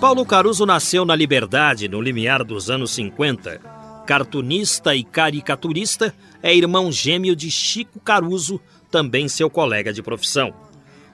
[0.00, 3.58] Paulo Caruso nasceu na Liberdade no limiar dos anos 50.
[4.06, 8.60] Cartunista e caricaturista, é irmão gêmeo de Chico Caruso,
[8.92, 10.54] também seu colega de profissão.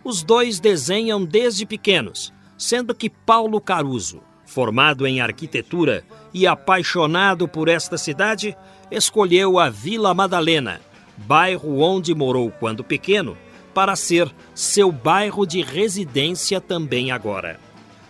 [0.05, 7.69] Os dois desenham desde pequenos, sendo que Paulo Caruso, formado em arquitetura e apaixonado por
[7.69, 8.55] esta cidade,
[8.91, 10.83] escolheu a Vila Madalena,
[11.17, 13.35] bairro onde morou quando pequeno,
[13.73, 17.59] para ser seu bairro de residência também agora.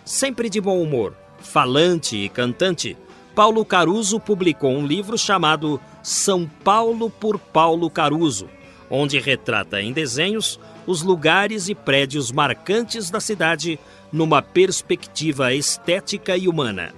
[0.05, 2.95] Sempre de bom humor, falante e cantante,
[3.33, 8.47] Paulo Caruso publicou um livro chamado São Paulo por Paulo Caruso,
[8.87, 13.79] onde retrata em desenhos os lugares e prédios marcantes da cidade
[14.11, 16.93] numa perspectiva estética e humana.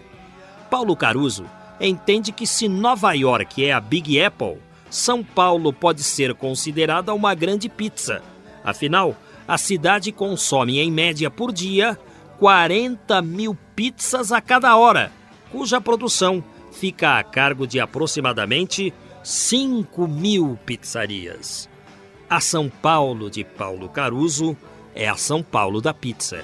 [0.70, 1.46] Paulo Caruso
[1.80, 4.58] entende que se Nova York é a Big Apple,
[4.90, 8.22] São Paulo pode ser considerada uma grande pizza.
[8.66, 9.16] Afinal,
[9.48, 11.98] a cidade consome em média por dia
[12.40, 15.12] 40 mil pizzas a cada hora,
[15.52, 21.68] cuja produção fica a cargo de aproximadamente 5 mil pizzarias.
[22.30, 24.56] A São Paulo de Paulo Caruso
[24.94, 26.44] é a São Paulo da pizza.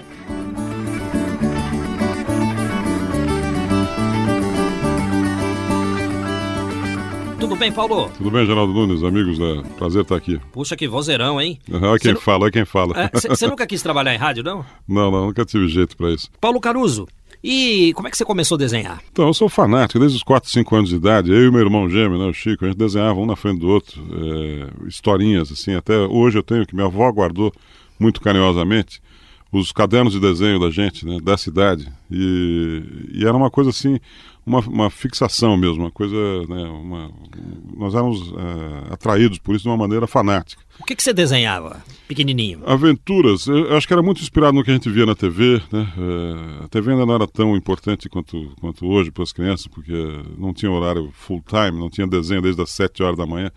[7.53, 8.09] Tudo bem, Paulo?
[8.17, 10.39] Tudo bem, Geraldo Nunes, amigos, é prazer estar aqui.
[10.51, 11.59] Puxa, que vozeirão, hein?
[11.71, 13.11] Olha quem Cê fala, olha quem fala.
[13.13, 14.65] Você é, nunca quis trabalhar em rádio, não?
[14.87, 16.31] Não, não, nunca tive jeito para isso.
[16.41, 17.07] Paulo Caruso,
[17.43, 19.03] e como é que você começou a desenhar?
[19.11, 21.31] Então, eu sou fanático, desde os 4, 5 anos de idade.
[21.31, 23.69] Eu e meu irmão gêmeo, né, o Chico, a gente desenhava um na frente do
[23.69, 25.75] outro, é, historinhas, assim.
[25.75, 27.53] Até hoje eu tenho, que minha avó guardou
[27.99, 28.99] muito carinhosamente,
[29.59, 31.87] os cadernos de desenho da gente, né, da cidade.
[32.09, 32.83] E,
[33.13, 33.99] e era uma coisa assim,
[34.45, 36.15] uma, uma fixação mesmo, uma coisa,
[36.47, 37.11] né, uma,
[37.77, 40.61] nós éramos é, atraídos por isso de uma maneira fanática.
[40.79, 42.61] O que, que você desenhava, pequenininho?
[42.65, 45.93] Aventuras, eu acho que era muito inspirado no que a gente via na TV, né,
[45.97, 49.93] é, a TV ainda não era tão importante quanto, quanto hoje para as crianças, porque
[50.37, 53.51] não tinha horário full time, não tinha desenho desde as 7 horas da manhã,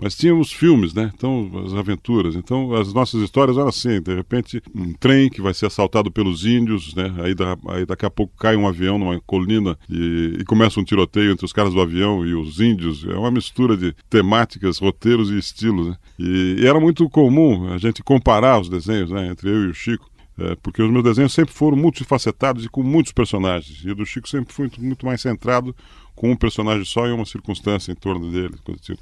[0.00, 1.10] mas tínhamos filmes, né?
[1.14, 2.34] Então, as aventuras.
[2.34, 6.44] Então, as nossas histórias eram assim: de repente, um trem que vai ser assaltado pelos
[6.44, 7.12] índios, né?
[7.18, 10.84] Aí, da, aí daqui a pouco cai um avião numa colina e, e, começa um
[10.84, 13.04] tiroteio entre os caras do avião e os índios.
[13.04, 15.96] É uma mistura de temáticas, roteiros e estilos, né?
[16.18, 19.28] E, e era muito comum a gente comparar os desenhos, né?
[19.28, 20.10] Entre eu e o Chico.
[20.38, 23.82] É, porque os meus desenhos sempre foram multifacetados e com muitos personagens.
[23.82, 25.74] E o do Chico sempre foi muito, mais centrado
[26.14, 29.00] com um personagem só e uma circunstância em torno dele, coisa tipo.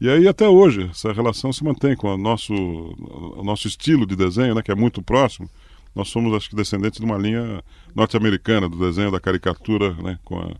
[0.00, 4.14] E aí até hoje essa relação se mantém com o nosso, o nosso estilo de
[4.14, 5.48] desenho, né, que é muito próximo.
[5.94, 7.64] Nós somos, acho que, descendentes de uma linha
[7.94, 10.50] norte-americana do desenho, da caricatura, né, com a,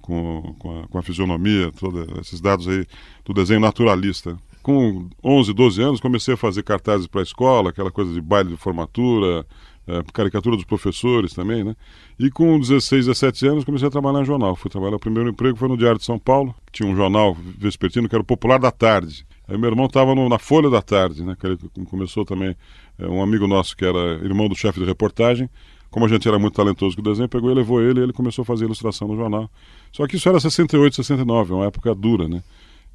[0.00, 2.86] com, com, a, com a fisionomia, todos esses dados aí
[3.26, 4.38] do desenho naturalista.
[4.62, 8.50] Com 11, 12 anos, comecei a fazer cartazes para a escola, aquela coisa de baile
[8.50, 9.46] de formatura,
[9.88, 11.74] é, caricatura dos professores também, né?
[12.18, 14.54] E com 16, 17 anos comecei a trabalhar em jornal.
[14.54, 18.06] Fui trabalhar, o primeiro emprego foi no Diário de São Paulo, tinha um jornal vespertino
[18.06, 19.26] que era o Popular da Tarde.
[19.48, 21.34] Aí meu irmão estava na Folha da Tarde, né?
[21.40, 22.54] Que ele começou também,
[22.98, 25.48] é, um amigo nosso que era irmão do chefe de reportagem,
[25.90, 28.12] como a gente era muito talentoso com o desenho, pegou e levou ele e ele
[28.12, 29.50] começou a fazer ilustração no jornal.
[29.90, 32.42] Só que isso era 68, 69, uma época dura, né?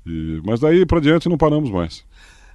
[0.05, 2.05] E, mas daí para diante não paramos mais.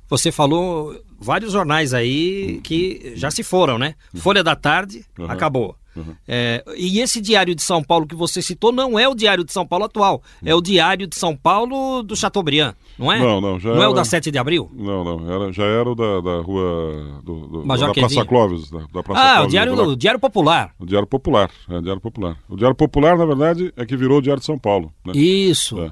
[0.09, 3.95] Você falou vários jornais aí que já se foram, né?
[4.17, 5.31] Folha da Tarde, uhum.
[5.31, 5.77] acabou.
[5.97, 6.15] Uhum.
[6.29, 9.53] É, e esse Diário de São Paulo que você citou não é o Diário de
[9.53, 13.19] São Paulo atual, é o Diário de São Paulo do Chateaubriand, não é?
[13.19, 13.59] Não, não.
[13.59, 13.85] Já não era...
[13.85, 14.71] é o da 7 de abril?
[14.73, 15.31] Não, não.
[15.31, 17.21] Era, já era o da, da rua.
[17.25, 18.71] Do, do, da Praça Clóvis.
[18.71, 20.75] Da, da Praça ah, Clóvis, o Diário, o Diário Popular.
[20.79, 21.51] O Diário Popular.
[21.69, 22.37] É, o Diário Popular.
[22.49, 24.93] O Diário Popular, na verdade, é que virou o Diário de São Paulo.
[25.05, 25.15] Né?
[25.15, 25.81] Isso.
[25.81, 25.91] É.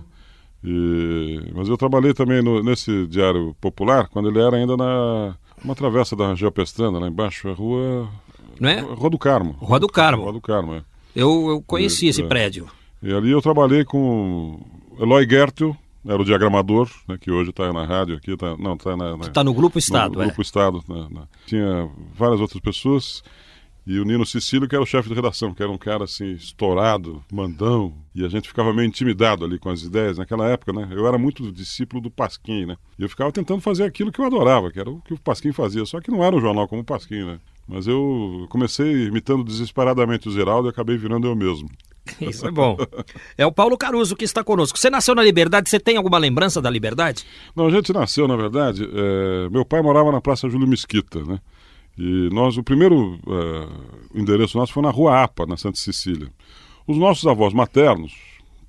[0.66, 5.74] E, mas eu trabalhei também no, nesse Diário Popular, quando ele era ainda na uma
[5.74, 8.08] travessa da Geopestrana, lá embaixo, a rua.
[8.58, 8.80] Não é?
[8.80, 9.52] Rua do Carmo.
[9.60, 10.22] Rua do Carmo.
[10.24, 10.82] Rua do Carmo, é.
[11.14, 12.26] Eu, eu conheci e, esse é.
[12.26, 12.66] prédio.
[13.02, 14.60] E ali eu trabalhei com
[14.98, 18.96] Eloy Gertel, era o diagramador, né, que hoje está na rádio aqui, tá, não, está
[18.96, 20.26] na, na, tá no Grupo Estado, no, é.
[20.26, 20.82] Grupo Estado.
[20.88, 23.22] Né, tinha várias outras pessoas
[23.86, 26.32] E o Nino Cecílio, que era o chefe de redação, que era um cara assim,
[26.32, 30.18] estourado, mandão, e a gente ficava meio intimidado ali com as ideias.
[30.18, 30.88] Naquela época, né?
[30.90, 32.76] Eu era muito discípulo do Pasquim, né?
[32.98, 35.52] E eu ficava tentando fazer aquilo que eu adorava, que era o que o Pasquim
[35.52, 35.84] fazia.
[35.86, 37.38] Só que não era um jornal como o Pasquim, né?
[37.68, 41.68] Mas eu comecei imitando desesperadamente o Geraldo e acabei virando eu mesmo.
[42.20, 42.76] Isso é bom.
[43.36, 44.78] É o Paulo Caruso que está conosco.
[44.78, 47.24] Você nasceu na Liberdade, você tem alguma lembrança da Liberdade?
[47.54, 48.84] Não, a gente nasceu, na verdade.
[48.84, 49.48] É...
[49.50, 51.40] Meu pai morava na Praça Júlio Mesquita, né?
[51.98, 56.30] E nós, o primeiro uh, endereço nosso foi na Rua APA, na Santa Cecília.
[56.86, 58.14] Os nossos avós maternos,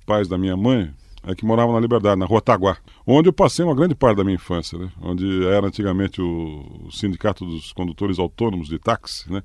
[0.06, 0.90] pais da minha mãe,
[1.22, 4.24] é que moravam na Liberdade, na Rua Taguá, onde eu passei uma grande parte da
[4.24, 4.90] minha infância, né?
[5.00, 9.42] Onde era antigamente o, Sindicato dos Condutores Autônomos de Táxi, né?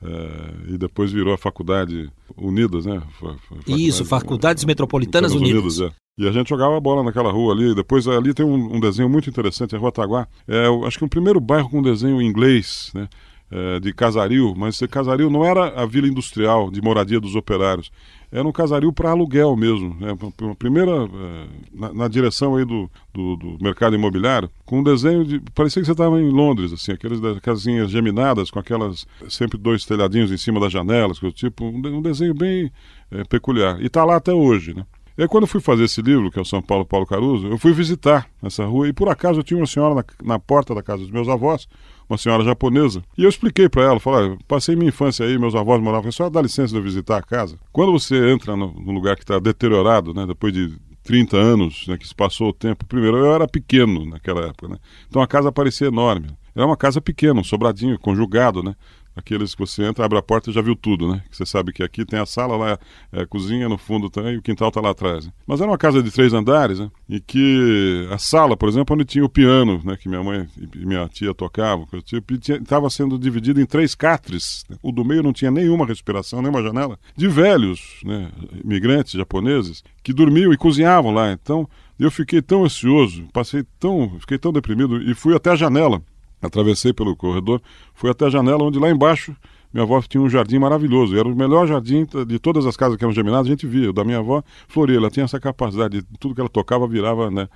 [0.00, 3.02] Uh, e depois virou a Faculdade Unidas, né?
[3.18, 5.78] Faculdade, Isso, Faculdades Metropolitanas Unidas.
[5.78, 6.07] Unidas é.
[6.18, 7.72] E a gente jogava bola naquela rua ali.
[7.76, 10.26] Depois ali tem um, um desenho muito interessante, a Rua Taguá.
[10.48, 13.08] É, acho que o primeiro bairro com desenho em inglês, né?
[13.50, 17.90] É, de Casaril, mas Casaril não era a vila industrial de moradia dos operários,
[18.30, 20.14] era um Casaril para aluguel mesmo, né?
[20.58, 25.40] Primeira é, na, na, direção aí do, do, do, mercado imobiliário, com um desenho de
[25.54, 30.30] parecia que você estava em Londres, assim, aquelas casinhas geminadas com aquelas sempre dois telhadinhos
[30.30, 32.70] em cima das janelas, tipo um, um desenho bem
[33.10, 34.84] é, peculiar e está lá até hoje, né?
[35.18, 37.48] E aí, quando eu fui fazer esse livro, que é o São Paulo Paulo Caruso,
[37.48, 40.72] eu fui visitar essa rua e por acaso eu tinha uma senhora na, na porta
[40.76, 41.66] da casa dos meus avós,
[42.08, 45.82] uma senhora japonesa, e eu expliquei para ela, falei, passei minha infância aí, meus avós
[45.82, 47.58] moravam, só dá licença de eu visitar a casa.
[47.72, 50.72] Quando você entra num lugar que está deteriorado, né, depois de
[51.02, 54.76] 30 anos, né, que se passou o tempo, primeiro, eu era pequeno naquela época, né,
[55.08, 56.28] então a casa parecia enorme.
[56.54, 58.74] Era uma casa pequena, um sobradinho, conjugado, né?
[59.18, 61.22] Aqueles que você entra, abre a porta e já viu tudo, né?
[61.30, 62.78] Você sabe que aqui tem a sala, lá
[63.12, 65.26] é a cozinha, no fundo também, e o quintal está lá atrás.
[65.26, 65.32] Né?
[65.46, 66.88] Mas era uma casa de três andares, né?
[67.08, 69.96] E que a sala, por exemplo, onde tinha o piano, né?
[69.96, 74.64] Que minha mãe e minha tia tocavam, tipo, estava sendo dividido em três catres.
[74.68, 74.76] Né?
[74.82, 78.30] O do meio não tinha nenhuma respiração, nenhuma janela, de velhos, né?
[78.64, 81.32] Imigrantes japoneses que dormiam e cozinhavam lá.
[81.32, 81.68] Então,
[81.98, 86.00] eu fiquei tão ansioso, passei tão, fiquei tão deprimido e fui até a janela
[86.40, 87.60] Atravessei pelo corredor,
[87.94, 89.34] fui até a janela, onde lá embaixo
[89.72, 91.16] minha avó tinha um jardim maravilhoso.
[91.18, 93.90] Era o melhor jardim de todas as casas que eram geminadas, a gente via.
[93.90, 94.96] O da minha avó, floria.
[94.96, 97.48] Ela tinha essa capacidade, de, tudo que ela tocava virava, né,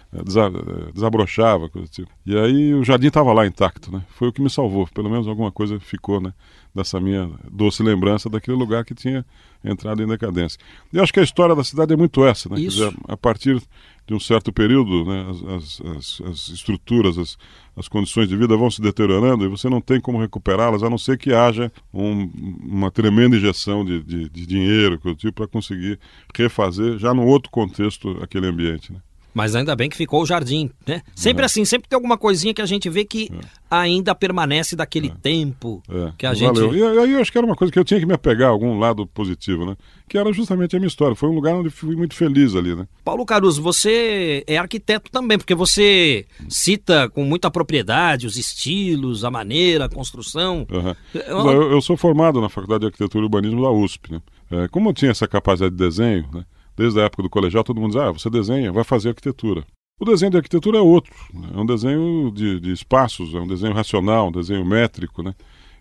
[0.93, 1.69] desabrochava.
[1.69, 2.11] Coisa tipo.
[2.27, 4.03] E aí o jardim estava lá intacto, né?
[4.11, 4.87] Foi o que me salvou.
[4.93, 6.35] Pelo menos alguma coisa ficou, né?
[6.75, 9.25] Dessa minha doce lembrança daquele lugar que tinha
[9.65, 10.59] entrado em decadência.
[10.93, 12.61] E acho que a história da cidade é muito essa, né?
[12.61, 12.79] Isso.
[12.79, 13.63] Dizer, a partir
[14.07, 17.39] de um certo período, né, as, as, as estruturas, as,
[17.77, 20.99] as, condições de vida vão se deteriorando e você não tem como recuperá-las, a não
[20.99, 22.29] ser que haja um,
[22.63, 25.99] uma tremenda injeção de, de, de dinheiro tipo, para conseguir
[26.35, 28.93] refazer, já num outro contexto, aquele ambiente.
[28.93, 28.99] Né?
[29.35, 31.03] Mas ainda bem que ficou o jardim, né?
[31.15, 31.47] Sempre é.
[31.47, 33.47] assim, sempre tem alguma coisinha que a gente vê que é.
[33.71, 35.15] ainda permanece daquele é.
[35.23, 36.13] tempo é.
[36.19, 36.61] que a gente...
[36.61, 36.75] Valeu.
[36.75, 38.53] E aí eu acho que era uma coisa que eu tinha que me apegar a
[38.53, 39.77] algum lado positivo, né?
[40.09, 41.17] Que era justamente a minha história.
[41.17, 42.87] Foi um lugar onde fui muito feliz ali, né?
[43.05, 49.31] Paulo Caruso, você é arquiteto também, porque você cita com muita propriedade os estilos, a
[49.31, 50.67] maneira, a construção.
[50.71, 50.95] Uhum.
[51.15, 51.73] Eu...
[51.73, 54.21] eu, sou formado na Faculdade de Arquitetura e Urbanismo da USP, né?
[54.51, 56.45] É, como eu tinha essa capacidade de desenho, né?
[56.77, 59.65] Desde a época do colegial, todo mundo diz, ah, você desenha, vai fazer arquitetura.
[60.01, 61.49] O desenho de arquitetura é outro, né?
[61.55, 65.35] é um desenho de, de, espaços, é um desenho racional, um desenho métrico, né?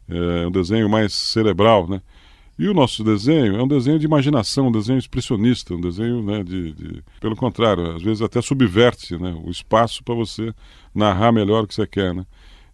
[0.08, 2.02] é um desenho mais cerebral, né?
[2.60, 6.44] E o nosso desenho é um desenho de imaginação, um desenho expressionista, um desenho né,
[6.44, 10.54] de, de, Pelo contrário, às vezes até subverte né, o espaço para você
[10.94, 12.14] narrar melhor o que você quer.
[12.14, 12.24] Né?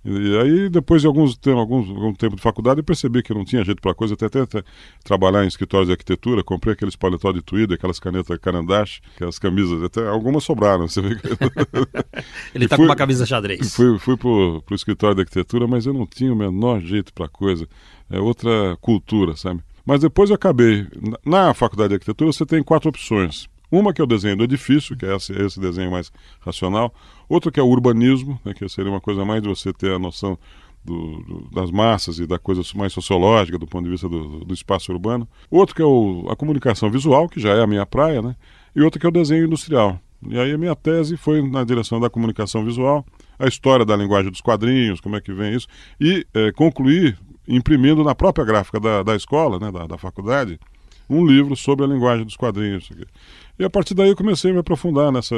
[0.09, 3.61] E aí, depois de alguns, alguns, algum tempo de faculdade, eu percebi que não tinha
[3.65, 4.63] jeito para coisa, até, até, até,
[5.03, 9.83] trabalhar em escritórios de arquitetura, comprei aqueles paletó de tweed, aquelas canetas carandache, aquelas camisas,
[9.83, 10.87] até algumas sobraram.
[10.87, 11.09] Você vê
[12.55, 13.75] Ele está com uma camisa xadrez.
[13.75, 17.27] Fui, fui para o escritório de arquitetura, mas eu não tinha o menor jeito para
[17.27, 17.67] coisa.
[18.09, 19.59] É outra cultura, sabe?
[19.85, 20.87] Mas depois eu acabei.
[21.25, 23.49] Na faculdade de arquitetura você tem quatro opções.
[23.71, 26.93] Uma que é o desenho do edifício, que é esse, desenho mais racional.
[27.27, 29.99] Outra que é o urbanismo, né, que seria uma coisa mais de você ter a
[29.99, 30.37] noção
[30.85, 34.53] do, do, das massas e da coisa mais sociológica do ponto de vista do, do
[34.53, 35.27] espaço urbano.
[35.51, 38.35] Outro que é o, a comunicação visual, que já é a minha praia, né?
[38.75, 39.99] E outro que é o desenho industrial.
[40.25, 43.05] E aí a minha tese foi na direção da comunicação visual,
[43.37, 45.67] a história da linguagem dos quadrinhos, como é que vem isso,
[45.99, 50.59] e é, concluir imprimindo na própria gráfica da, da escola, né, da, da faculdade,
[51.09, 52.89] um livro sobre a linguagem dos quadrinhos.
[53.59, 55.35] E a partir daí eu comecei a me aprofundar nessa,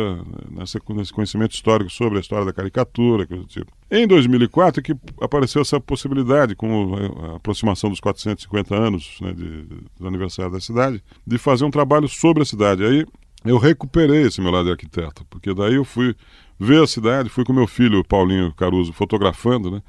[0.51, 3.71] nessa, nesse conhecimento histórico sobre a história da caricatura, coisa do tipo.
[3.89, 9.63] Em 2004 que apareceu essa possibilidade, com a aproximação dos 450 anos né, de,
[9.97, 12.83] do aniversário da cidade, de fazer um trabalho sobre a cidade.
[12.83, 13.05] Aí
[13.45, 16.13] eu recuperei esse meu lado de arquiteto, porque daí eu fui
[16.59, 19.81] ver a cidade, fui com meu filho Paulinho Caruso fotografando, né?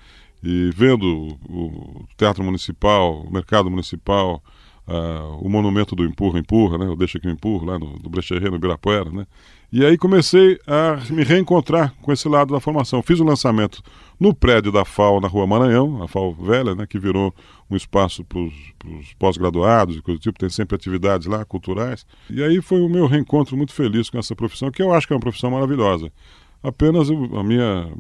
[0.43, 4.43] E vendo o, Teatro Municipal, o Mercado Municipal,
[4.91, 6.87] uh, o Monumento do Empurra Empurra, né?
[6.87, 9.27] O Deixa que eu empurro, lá no, no Brecherê, no Ibirapuera, né?
[9.73, 13.01] E aí comecei a me reencontrar com esse lado da formação.
[13.05, 13.81] Fiz o lançamento
[14.19, 17.33] no prédio da FAO, na Rua Maranhão, a FAO Velha, né, que virou
[17.71, 22.05] um espaço para os pós-graduados e coisa do tipo, tem sempre atividades lá, culturais.
[22.29, 25.13] E aí foi o meu reencontro muito feliz com essa profissão, que eu acho que
[25.13, 26.11] é uma profissão maravilhosa.
[26.63, 27.91] Apenas a minha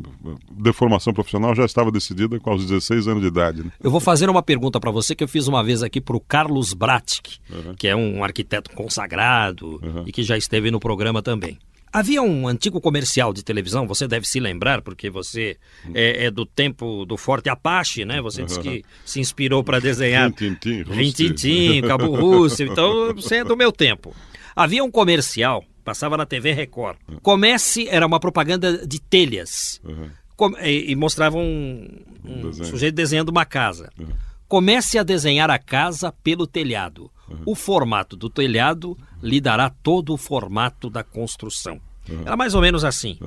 [0.50, 3.62] deformação profissional já estava decidida com os 16 anos de idade.
[3.62, 3.70] Né?
[3.82, 6.20] Eu vou fazer uma pergunta para você que eu fiz uma vez aqui para o
[6.20, 7.74] Carlos Bratic, uhum.
[7.74, 10.04] que é um arquiteto consagrado uhum.
[10.06, 11.58] e que já esteve no programa também.
[11.92, 15.56] Havia um antigo comercial de televisão, você deve se lembrar, porque você
[15.92, 18.20] é, é do tempo do Forte Apache, né?
[18.20, 23.56] Você disse que se inspirou para desenhar Rintintim, Rintintim, Cabo Russo, então você é do
[23.56, 24.14] meu tempo.
[24.54, 26.98] Havia um comercial Passava na TV Record.
[27.22, 29.80] Comece era uma propaganda de telhas.
[29.84, 30.10] Uhum.
[30.36, 31.88] Com, e, e, mostrava um,
[32.24, 33.90] um, sujeito desenhando uma casa.
[33.98, 34.08] Uhum.
[34.48, 37.10] Comece a desenhar a casa pelo telhado.
[37.28, 37.42] Uhum.
[37.46, 41.80] O formato do telhado lhe dará todo o formato da construção.
[42.24, 43.18] Era mais ou menos assim.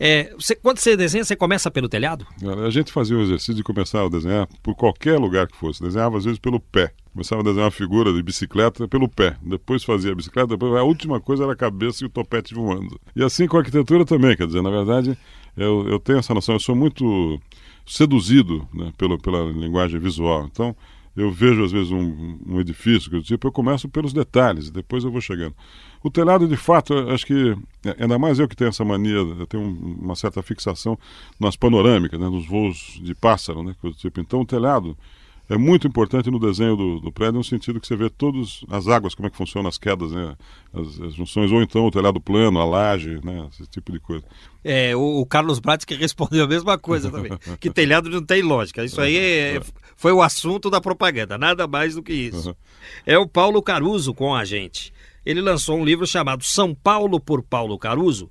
[0.00, 2.24] É, você, quando você desenha, você começa pelo telhado?
[2.64, 5.82] A gente fazia o exercício de começar a desenhar por qualquer lugar que fosse.
[5.82, 6.92] Desenhava às vezes pelo pé.
[7.12, 9.36] Começava a desenhar uma figura de bicicleta pelo pé.
[9.42, 13.00] Depois fazia a bicicleta, depois a última coisa era a cabeça e o topete voando.
[13.16, 15.18] E assim com a arquitetura também, quer dizer, na verdade,
[15.56, 17.40] eu, eu tenho essa noção, eu sou muito
[17.84, 20.44] seduzido né, pela, pela linguagem visual.
[20.44, 20.76] Então,
[21.18, 25.10] eu vejo às vezes um, um edifício, que tipo, eu começo pelos detalhes, depois eu
[25.10, 25.54] vou chegando.
[26.00, 29.46] O telhado, de fato, acho que, é, ainda mais eu que tenho essa mania, eu
[29.48, 30.96] tenho uma certa fixação
[31.40, 34.20] nas panorâmicas, né, nos voos de pássaro, né, tipo.
[34.20, 34.96] Então, o telhado
[35.48, 38.86] é muito importante no desenho do, do, prédio, no sentido que você vê todas as
[38.86, 40.36] águas, como é que funcionam as quedas, né?
[40.74, 43.48] as, as, junções, ou então o telhado plano, a laje, né?
[43.50, 44.24] esse tipo de coisa.
[44.62, 48.42] É, o, o Carlos Bratis que respondeu a mesma coisa também, que telhado não tem
[48.42, 48.84] lógica.
[48.84, 49.62] Isso aí é, é,
[49.96, 52.50] foi o assunto da propaganda, nada mais do que isso.
[52.50, 52.54] Uhum.
[53.06, 54.92] É o Paulo Caruso com a gente.
[55.24, 58.28] Ele lançou um livro chamado São Paulo por Paulo Caruso,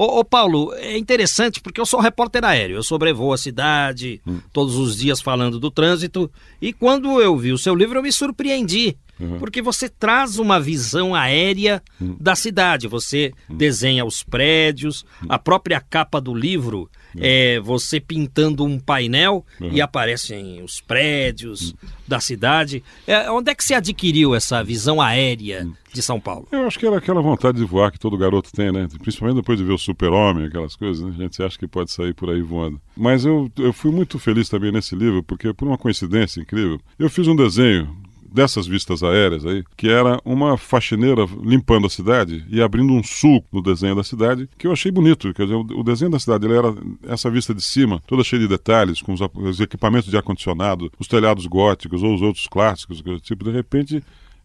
[0.00, 4.40] Ô, ô, Paulo, é interessante porque eu sou repórter aéreo, eu sobrevoo a cidade hum.
[4.50, 8.10] todos os dias falando do trânsito e quando eu vi o seu livro eu me
[8.10, 8.96] surpreendi.
[9.20, 9.38] Uhum.
[9.38, 12.16] Porque você traz uma visão aérea uhum.
[12.18, 12.88] da cidade.
[12.88, 13.56] Você uhum.
[13.56, 20.62] desenha os prédios, a própria capa do livro é você pintando um painel e aparecem
[20.62, 21.74] os prédios
[22.06, 22.82] da cidade.
[23.06, 26.46] É, onde é que você adquiriu essa visão aérea de São Paulo?
[26.52, 28.86] Eu acho que era aquela vontade de voar que todo garoto tem, né?
[29.00, 31.12] Principalmente depois de ver o super-homem, aquelas coisas, né?
[31.18, 32.80] A gente acha que pode sair por aí voando.
[32.96, 37.10] Mas eu, eu fui muito feliz também nesse livro, porque por uma coincidência incrível, eu
[37.10, 37.96] fiz um desenho
[38.32, 43.48] dessas vistas aéreas aí, que era uma faxineira limpando a cidade e abrindo um sulco
[43.52, 45.32] no desenho da cidade, que eu achei bonito.
[45.34, 46.74] Quer dizer, o desenho da cidade ele era
[47.08, 51.08] essa vista de cima, toda cheia de detalhes, com os, os equipamentos de ar-condicionado, os
[51.08, 54.02] telhados góticos ou os outros clássicos, tipo, de repente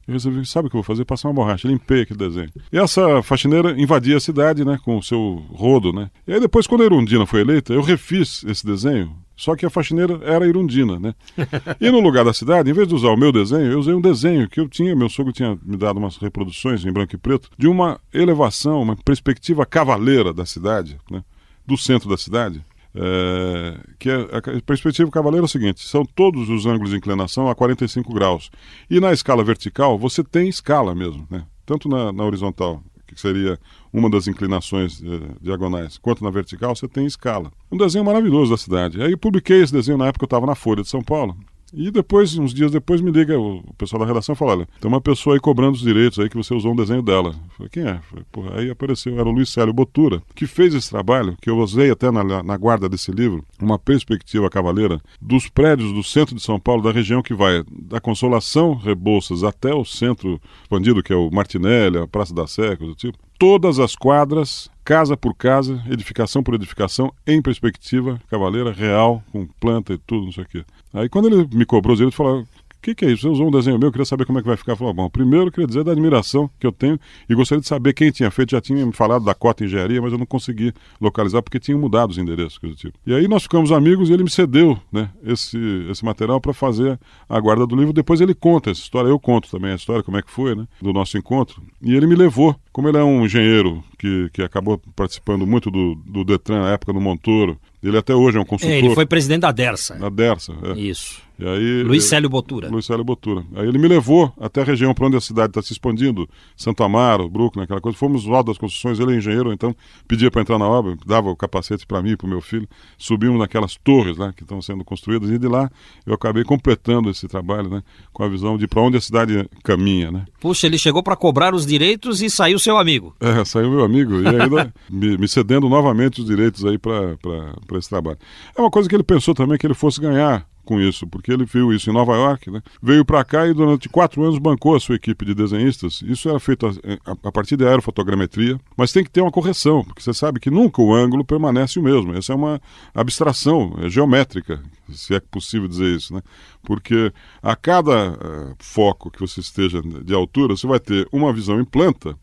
[0.08, 1.04] eu resolvi, sabe o que eu vou fazer?
[1.04, 2.50] Passar uma borracha, limpei aquele desenho.
[2.72, 6.12] E essa faxineira invadia a cidade, né, com o seu rodo, né.
[6.28, 9.70] E aí depois, quando a Irundina foi eleita, eu refiz esse desenho, só que a
[9.70, 11.14] faxineira era Irundina, né?
[11.80, 14.02] E no lugar da cidade, em vez de usar o meu desenho, eu usei um
[14.02, 17.50] desenho que eu tinha, meu sogro tinha me dado umas reproduções em branco e preto,
[17.58, 21.24] de uma elevação, uma perspectiva cavaleira da cidade, né?
[21.66, 22.64] Do centro da cidade.
[22.98, 27.50] É, que é, a perspectiva cavaleira é o seguinte: são todos os ângulos de inclinação
[27.50, 28.50] a 45 graus.
[28.90, 31.44] E na escala vertical, você tem escala mesmo, né?
[31.66, 33.60] Tanto na, na horizontal que seria
[33.96, 37.50] uma das inclinações eh, diagonais, quanto na vertical, você tem escala.
[37.72, 39.02] Um desenho maravilhoso da cidade.
[39.02, 41.36] Aí eu publiquei esse desenho na época que eu estava na Folha de São Paulo.
[41.74, 44.88] E depois, uns dias depois, me liga o pessoal da redação e fala: olha, tem
[44.88, 47.30] uma pessoa aí cobrando os direitos aí que você usou um desenho dela.
[47.30, 48.00] Eu falei, quem é?
[48.10, 51.58] Falei, Porra, aí apareceu, era o Luiz Célio Botura, que fez esse trabalho, que eu
[51.58, 56.42] usei até na, na guarda desse livro, uma perspectiva cavaleira dos prédios do centro de
[56.42, 61.16] São Paulo, da região que vai da Consolação Rebouças até o centro expandido, que é
[61.16, 66.44] o Martinelli, a Praça da Sé, do tipo todas as quadras, casa por casa, edificação
[66.44, 70.66] por edificação, em perspectiva cavaleira, real, com planta e tudo, não sei o quê.
[70.94, 72.46] Aí quando ele me cobrou direitos, falou,
[72.86, 73.24] que, que é isso?
[73.24, 74.76] Você usou um desenho meu, eu queria saber como é que vai ficar.
[74.76, 77.94] Falou, bom, primeiro eu queria dizer da admiração que eu tenho e gostaria de saber
[77.94, 78.52] quem tinha feito.
[78.52, 82.12] Já tinha me falado da Cota Engenharia, mas eu não consegui localizar porque tinham mudado
[82.12, 82.98] os endereços, coisa do tipo.
[83.08, 85.58] E aí nós ficamos amigos e ele me cedeu né, esse,
[85.90, 87.92] esse material para fazer a guarda do livro.
[87.92, 90.68] Depois ele conta essa história, eu conto também a história, como é que foi, né,
[90.80, 91.64] do nosso encontro.
[91.82, 95.96] E ele me levou, como ele é um engenheiro que, que acabou participando muito do,
[95.96, 98.76] do Detran na época do Montoro, ele até hoje é um consultor.
[98.76, 99.96] É, ele foi presidente da Dersa.
[99.96, 100.80] Da Dersa, é.
[100.80, 101.25] Isso.
[101.38, 102.70] E aí, Luiz Célio Botura.
[102.70, 103.46] Luiz Célio Botura.
[103.56, 106.82] Aí ele me levou até a região para onde a cidade está se expandindo, Santo
[106.84, 107.98] Amaro, Brooklyn, aquela coisa.
[107.98, 109.76] Fomos alto das construções, ele é engenheiro, então
[110.08, 112.68] pedia para entrar na obra, dava o capacete para mim e para o meu filho.
[112.98, 115.70] Subimos naquelas torres lá que estão sendo construídas e de lá
[116.06, 120.12] eu acabei completando esse trabalho, né, com a visão de para onde a cidade caminha,
[120.12, 120.26] né.
[120.40, 123.14] Puxa, ele chegou para cobrar os direitos e saiu seu amigo.
[123.20, 127.90] É, saiu meu amigo e ainda me, me, cedendo novamente os direitos aí para esse
[127.90, 128.18] trabalho.
[128.58, 131.46] É uma coisa que ele pensou também que ele fosse ganhar com isso, porque ele
[131.46, 132.62] viu isso em Nova York, né?
[132.82, 136.02] veio para cá e durante quatro anos bancou a sua equipe de desenhistas.
[136.02, 136.72] Isso era feito a,
[137.12, 140.50] a, a, partir de aerofotogrametria, mas tem que ter uma correção, porque você sabe que
[140.50, 142.14] nunca o ângulo permanece o mesmo.
[142.14, 142.60] Essa é uma
[142.94, 146.22] abstração é geométrica, se é possível dizer isso, né?
[146.64, 151.62] Porque a cada uh, foco que você esteja de altura, você vai ter uma visão
[151.62, 152.18] em planta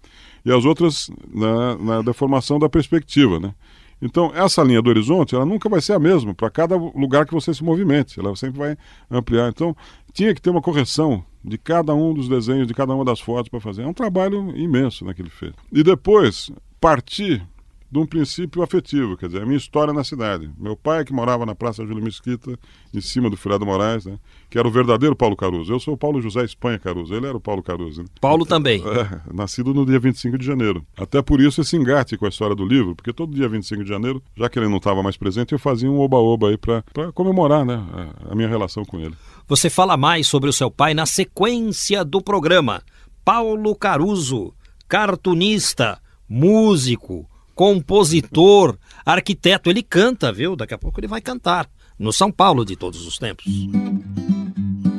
[0.45, 3.55] e as outras na, na deformação da perspectiva, né?
[4.03, 7.33] Então, essa linha do horizonte, ela nunca vai ser a mesma para cada lugar que
[7.33, 8.77] você se movimente, ela sempre vai
[9.09, 9.49] ampliar.
[9.49, 9.77] Então,
[10.13, 13.49] tinha que ter uma correção de cada um dos desenhos, de cada uma das fotos
[13.49, 13.83] para fazer.
[13.83, 15.53] É um trabalho imenso né, que ele fez.
[15.71, 17.47] E depois, partir
[17.93, 20.51] de um princípio afetivo, quer dizer, a minha história na cidade.
[20.59, 22.59] Meu pai, que morava na Praça Júlio Mesquita,
[22.93, 24.19] em cima do Furado Moraes, né,
[24.49, 25.71] que era o verdadeiro Paulo Caruso.
[25.71, 28.01] Eu sou o Paulo José Espanha Caruso, ele era o Paulo Caruso.
[28.01, 28.09] Né?
[28.19, 28.83] Paulo também.
[28.83, 30.83] É, nascido no dia 25 de janeiro.
[30.97, 33.89] Até por isso esse engate com a história do livro, porque todo dia 25 de
[33.91, 37.63] janeiro, já que ele não estava mais presente, eu fazia um oba-oba aí para comemorar
[37.67, 39.15] né, a, a minha relação com ele.
[39.47, 42.83] Você fala mais sobre o seu pai na sequência do programa.
[43.23, 44.55] Paulo Caruso,
[44.89, 47.29] cartunista, músico,
[47.63, 48.77] compositor,
[49.07, 49.71] arquiteto.
[49.71, 50.57] Ele canta, viu?
[50.57, 53.47] Daqui a pouco ele vai cantar no São Paulo de todos os tempos.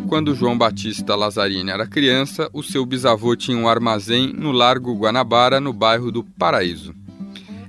[0.08, 5.60] Quando João Batista Lazzarini era criança, o seu bisavô tinha um armazém no Largo Guanabara,
[5.60, 6.96] no bairro do Paraíso.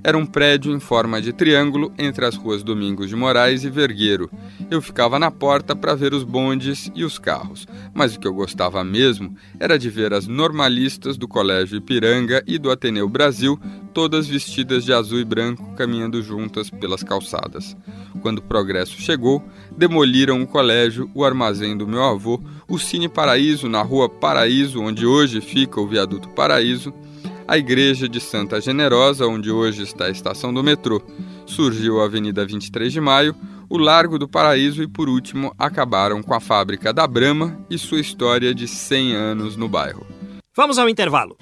[0.07, 4.29] Era um prédio em forma de triângulo entre as ruas Domingos de Moraes e Vergueiro.
[4.69, 8.33] Eu ficava na porta para ver os bondes e os carros, mas o que eu
[8.35, 13.59] gostava mesmo era de ver as normalistas do Colégio Ipiranga e do Ateneu Brasil,
[13.95, 17.75] todas vestidas de azul e branco, caminhando juntas pelas calçadas.
[18.21, 19.43] Quando o progresso chegou,
[19.75, 25.03] demoliram o colégio, o armazém do meu avô, o Cine Paraíso na rua Paraíso, onde
[25.03, 26.93] hoje fica o viaduto Paraíso,
[27.47, 31.01] a igreja de Santa Generosa, onde hoje está a estação do metrô.
[31.45, 33.35] Surgiu a Avenida 23 de Maio,
[33.69, 37.99] o Largo do Paraíso e, por último, acabaram com a fábrica da Brama e sua
[37.99, 40.05] história de 100 anos no bairro.
[40.55, 41.37] Vamos ao intervalo.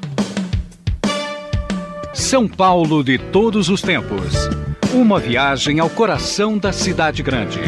[2.14, 4.34] São Paulo de todos os tempos.
[4.94, 7.60] Uma viagem ao coração da cidade grande.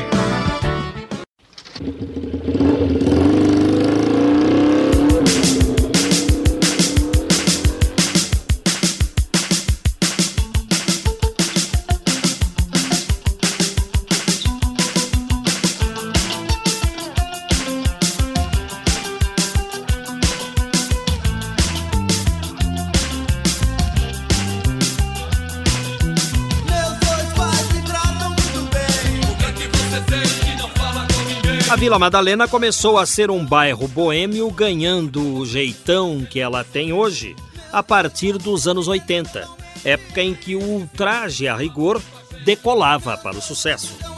[31.85, 37.35] Vila Madalena começou a ser um bairro boêmio, ganhando o jeitão que ela tem hoje
[37.71, 39.47] a partir dos anos 80,
[39.83, 42.01] época em que o ultraje a rigor
[42.43, 44.14] decolava para o sucesso.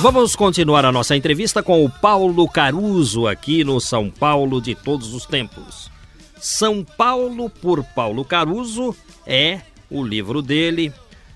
[0.00, 5.12] Vamos continuar a nossa entrevista com o Paulo Caruso aqui no São Paulo de todos
[5.12, 5.90] os tempos.
[6.40, 8.94] São Paulo por Paulo Caruso
[9.26, 10.92] é o livro dele.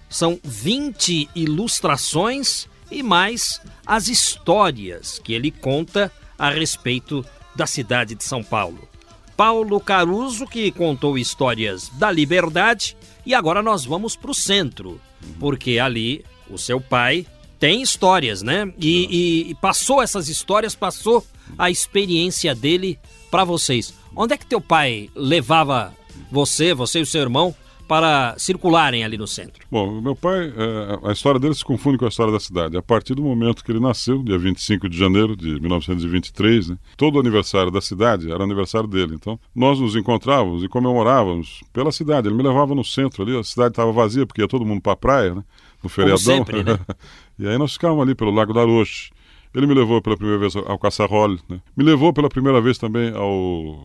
[0.09, 8.23] São 20 ilustrações e mais as histórias que ele conta a respeito da cidade de
[8.23, 8.89] São Paulo.
[9.37, 12.97] Paulo Caruso, que contou histórias da liberdade,
[13.27, 15.01] e agora nós vamos para o centro,
[15.41, 17.27] porque ali o seu pai
[17.63, 18.75] tem histórias, né?
[18.77, 21.25] E, e, e, passou essas histórias, passou
[21.57, 22.99] a experiência dele
[23.31, 23.95] para vocês.
[24.17, 25.95] Onde é que teu pai levava
[26.29, 27.55] você, você e o seu irmão
[27.87, 29.65] para circularem ali no centro?
[29.71, 32.77] Bom, meu pai, é, a história dele se confunde com a história da cidade.
[32.77, 37.21] A partir do momento que ele nasceu, dia 25 de janeiro de 1923, né, todo
[37.21, 39.15] aniversário da cidade era aniversário dele.
[39.15, 42.27] Então, nós nos encontrávamos e comemorávamos pela cidade.
[42.27, 44.95] Ele me levava no centro ali, a cidade estava vazia porque ia todo mundo para
[44.95, 45.45] a praia, né?
[45.81, 46.19] No feriadão.
[46.19, 46.79] Sempre, né?
[47.43, 49.11] e aí nós ficávamos ali pelo Lago da Roche.
[49.53, 51.61] Ele me levou pela primeira vez ao Caçarrole, né?
[51.77, 53.85] Me levou pela primeira vez também ao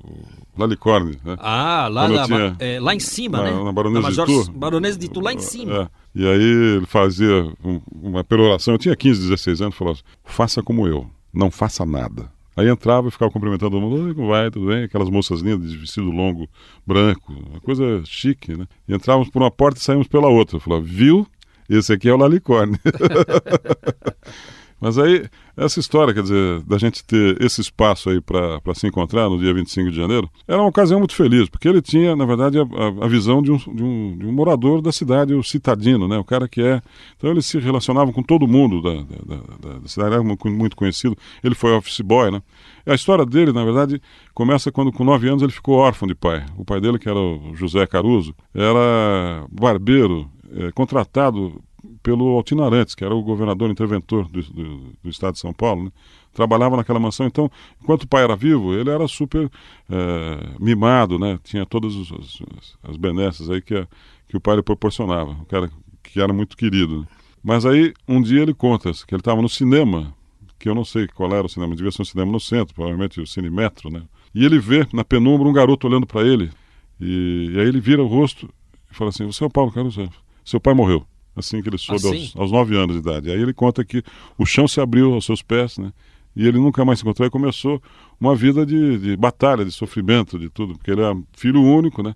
[0.58, 1.36] Lalicorne, né?
[1.40, 3.64] Ah, lá, na, tinha, é, lá em cima, na, né?
[3.64, 4.52] Na Baronesa na Major, de Tu.
[4.52, 5.92] Baronesa de Tu, lá em cima.
[6.16, 6.22] É.
[6.22, 6.42] E aí
[6.78, 11.10] ele fazia um, uma peroração, eu tinha 15, 16 anos, falou assim, faça como eu,
[11.34, 12.32] não faça nada.
[12.56, 14.86] Aí entrava e ficava cumprimentando todo mundo, como vai, tudo bem?
[14.86, 16.48] Aquelas moças lindas de vestido longo,
[16.86, 18.66] branco, uma coisa chique, né?
[18.88, 20.56] E entrávamos por uma porta e saímos pela outra.
[20.56, 21.28] Eu falava, viu?
[21.70, 22.80] Esse aqui é o Lalicorne.
[24.80, 25.26] Mas aí,
[25.56, 29.52] essa história, quer dizer, da gente ter esse espaço aí para se encontrar no dia
[29.52, 32.62] 25 de janeiro, era uma ocasião muito feliz, porque ele tinha, na verdade, a,
[33.04, 36.20] a visão de um, de, um, de um, morador da cidade, o citadino, né?
[36.20, 36.80] O cara que é.
[37.18, 41.18] Então ele se relacionava com todo mundo da, da, da, da cidade, era muito conhecido.
[41.44, 42.42] Ele foi office boy, né?
[42.86, 44.00] A história dele, na verdade,
[44.32, 46.46] começa quando, com nove anos, ele ficou órfão de pai.
[46.56, 51.62] O pai dele, que era o José Caruso, era barbeiro, é, contratado
[52.02, 55.86] pelo Altino Arantes, que era o governador interventor do, do, do estado de São Paulo,
[55.86, 55.92] né?
[56.34, 57.26] trabalhava naquela mansão.
[57.26, 57.50] Então,
[57.82, 59.50] enquanto o pai era vivo, ele era super
[59.90, 61.40] é, mimado, né?
[61.44, 62.42] tinha todas as,
[62.84, 63.88] as benesses aí que, a,
[64.28, 65.70] que o pai lhe proporcionava, um cara
[66.04, 67.02] que era muito querido.
[67.02, 67.08] Né?
[67.44, 70.14] Mas aí, um dia ele conta que ele estava no cinema,
[70.60, 73.22] que eu não sei qual era o cinema, devia ser um cinema no centro, provavelmente
[73.22, 74.04] o Cinemetro, né?
[74.34, 76.52] E ele vê na penumbra um garoto olhando para ele,
[77.00, 78.50] e, e, aí ele vira o rosto
[78.92, 80.10] e fala assim: Você é o Paulo Caruso?
[80.48, 81.06] Seu pai morreu
[81.36, 82.32] assim que ele soube assim?
[82.34, 83.30] aos, aos nove anos de idade.
[83.30, 84.02] Aí ele conta que
[84.38, 85.92] o chão se abriu aos seus pés, né?
[86.34, 87.82] E ele nunca mais se encontrou e começou
[88.18, 92.16] uma vida de, de batalha, de sofrimento, de tudo, porque ele era filho único, né?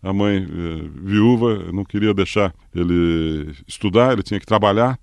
[0.00, 4.96] A mãe eh, viúva não queria deixar ele estudar, ele tinha que trabalhar.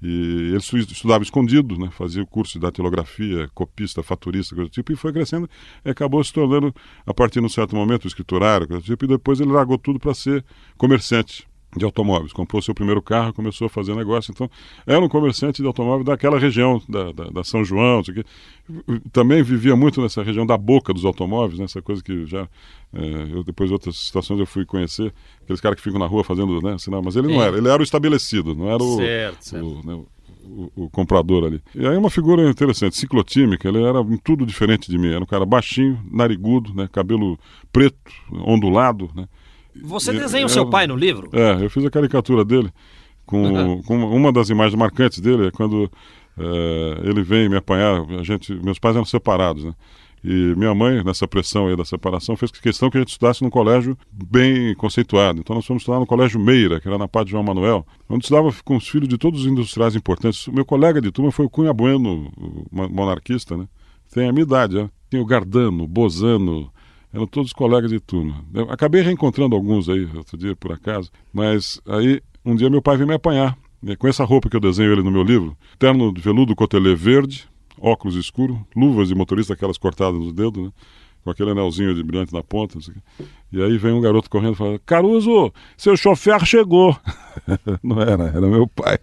[0.00, 1.90] E ele estudava escondido, né?
[1.90, 5.46] fazia o curso de datilografia, copista, faturista, coisa do tipo, e foi crescendo
[5.84, 9.08] e acabou se tornando, a partir de um certo momento, escriturário, coisa do tipo, e
[9.08, 10.42] depois ele largou tudo para ser
[10.78, 12.32] comerciante de automóveis.
[12.32, 14.32] Comprou seu primeiro carro, começou a fazer negócio.
[14.32, 14.50] Então,
[14.86, 18.02] era um comerciante de automóvel daquela região, da, da, da São João.
[19.12, 21.64] Também vivia muito nessa região da boca dos automóveis, né?
[21.64, 22.48] essa coisa que já.
[22.92, 23.00] É,
[23.32, 26.60] eu, depois de outras situações eu fui conhecer, aqueles caras que ficam na rua fazendo
[26.60, 27.02] né, sinal.
[27.02, 28.96] Mas ele não era, ele era o estabelecido, não era o.
[28.96, 29.64] Certo, certo.
[29.64, 30.04] O, né,
[30.42, 31.62] o, o, comprador ali.
[31.74, 35.10] E aí uma figura interessante, ciclotímica, ele era tudo diferente de mim.
[35.12, 37.38] Era um cara baixinho, narigudo, né, cabelo
[37.72, 37.96] preto,
[38.32, 39.28] ondulado, né,
[39.82, 41.30] você desenha o seu pai no livro?
[41.32, 42.70] É, eu fiz a caricatura dele.
[43.26, 43.82] Com, uhum.
[43.82, 45.90] com uma das imagens marcantes dele é quando
[46.36, 48.04] é, ele vem me apanhar.
[48.18, 49.74] A gente, meus pais eram separados, né?
[50.22, 53.48] E minha mãe, nessa pressão aí da separação, fez questão que a gente estudasse num
[53.48, 55.40] colégio bem conceituado.
[55.40, 58.52] Então nós fomos estudar no Colégio Meira, que era na Padre João Manuel, onde estudava
[58.62, 60.46] com os filhos de todos os industriais importantes.
[60.46, 62.30] O meu colega de turma foi o Cunha Bueno,
[62.70, 63.66] monarquista, né?
[64.12, 64.90] Tem a minha idade, né?
[65.08, 66.70] Tinha o Gardano, o Bozano,
[67.12, 68.44] eram todos colegas de turma.
[68.52, 72.96] Eu acabei reencontrando alguns aí, outro dia, por acaso, mas aí um dia meu pai
[72.96, 76.12] veio me apanhar, né, com essa roupa que eu desenho ele no meu livro, terno
[76.12, 80.72] de veludo cotelê verde, óculos escuro, luvas de motorista, aquelas cortadas nos dedos, né?
[81.22, 82.78] com aquele anelzinho de brilhante na ponta.
[83.52, 86.96] E aí vem um garoto correndo e fala: Caruso, seu chofer chegou.
[87.82, 88.98] Não era, era meu pai.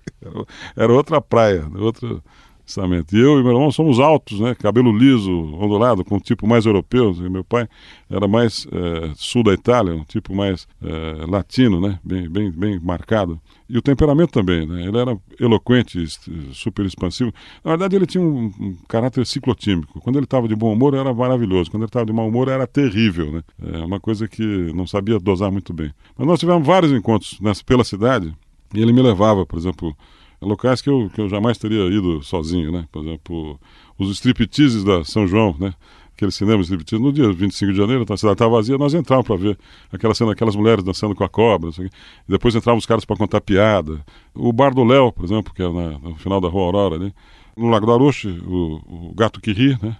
[0.76, 2.22] Era outra praia, outra
[2.68, 3.16] Justamente.
[3.16, 4.54] E eu e meu irmão somos altos, né?
[4.54, 7.16] Cabelo liso, ondulado, com um tipo mais europeu.
[7.16, 7.66] Meu pai
[8.10, 11.98] era mais é, sul da Itália, um tipo mais é, latino, né?
[12.04, 13.40] Bem, bem, bem marcado.
[13.70, 14.86] E o temperamento também, né?
[14.86, 16.06] Ele era eloquente,
[16.52, 17.34] super expansivo.
[17.64, 20.02] Na verdade, ele tinha um, um caráter ciclotímico.
[20.02, 21.72] Quando ele estava de bom humor, era maravilhoso.
[21.72, 23.44] Quando ele estava de mau humor, era terrível, né?
[23.64, 25.94] É uma coisa que não sabia dosar muito bem.
[26.18, 28.36] Mas nós tivemos vários encontros nessa, pela cidade
[28.74, 29.96] e ele me levava, por exemplo
[30.42, 32.88] locais que eu, que eu jamais teria ido sozinho, né?
[32.92, 33.60] Por exemplo,
[33.98, 35.74] os stripteases da São João, né?
[36.14, 39.36] Aquele cinema striptease, no dia 25 de janeiro, a cidade estava vazia, nós entrávamos para
[39.36, 39.58] ver
[39.92, 41.90] aquela cena, aquelas mulheres dançando com a cobra, e
[42.28, 44.04] depois entravam os caras para contar piada.
[44.34, 47.14] O Bar do Léo, por exemplo, que é na, no final da Rua Aurora, ali.
[47.56, 49.96] no Lago do Aroche, o, o Gato que Ri, né?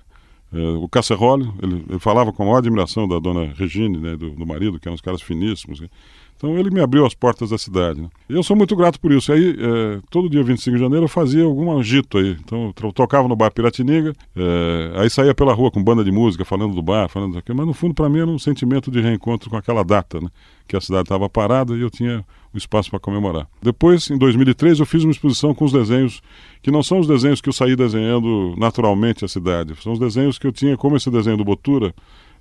[0.52, 4.30] É, o Casserole, ele, ele, falava com a maior admiração da dona Regine, né, do,
[4.30, 5.82] do marido, que eram uns caras finíssimos.
[5.82, 5.90] Né?
[6.38, 8.00] Então ele me abriu as portas da cidade.
[8.00, 8.10] Né?
[8.30, 9.34] E eu sou muito grato por isso.
[9.34, 12.38] Aí, é, todo dia 25 de janeiro eu fazia algum agito aí.
[12.40, 16.46] Então eu tocava no bar Piratininga, é, aí saía pela rua com banda de música,
[16.46, 17.58] falando do bar, falando daquilo.
[17.58, 20.30] Mas no fundo, para mim, era um sentimento de reencontro com aquela data, né?
[20.68, 22.24] Que a cidade estava parada e eu tinha
[22.54, 23.48] o espaço para comemorar.
[23.62, 26.22] Depois, em 2003, eu fiz uma exposição com os desenhos
[26.62, 29.74] que não são os desenhos que eu saí desenhando naturalmente a cidade.
[29.82, 31.94] São os desenhos que eu tinha, como esse desenho do Botura,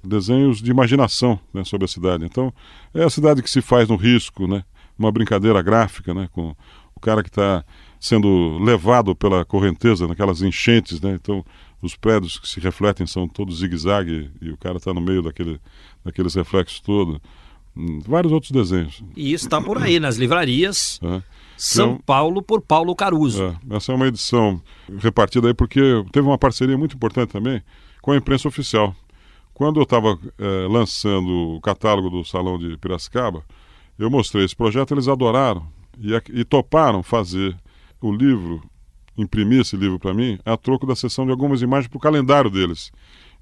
[0.02, 2.24] desenhos de imaginação né, sobre a cidade.
[2.24, 2.52] Então,
[2.94, 4.64] é a cidade que se faz no risco, né?
[4.98, 6.28] Uma brincadeira gráfica, né?
[6.32, 6.54] Com
[6.94, 7.64] o cara que está
[8.00, 11.18] sendo levado pela correnteza naquelas enchentes, né?
[11.20, 11.44] Então,
[11.82, 15.60] os prédios que se refletem são todos zigue-zague e o cara está no meio daquele,
[16.04, 17.18] daqueles reflexos todos.
[17.76, 19.02] Hum, vários outros desenhos.
[19.14, 20.98] E isso está por aí nas livrarias.
[21.02, 21.22] É.
[21.56, 23.42] São então, Paulo por Paulo Caruso.
[23.42, 24.60] É, essa é uma edição
[24.98, 25.80] repartida aí porque
[26.12, 27.62] teve uma parceria muito importante também
[28.02, 28.94] com a imprensa oficial.
[29.56, 33.42] Quando eu estava é, lançando o catálogo do Salão de Piracicaba,
[33.98, 35.66] eu mostrei esse projeto, eles adoraram
[35.98, 37.56] e, e toparam fazer
[37.98, 38.62] o livro
[39.16, 42.50] imprimir esse livro para mim a troco da sessão de algumas imagens para o calendário
[42.50, 42.92] deles.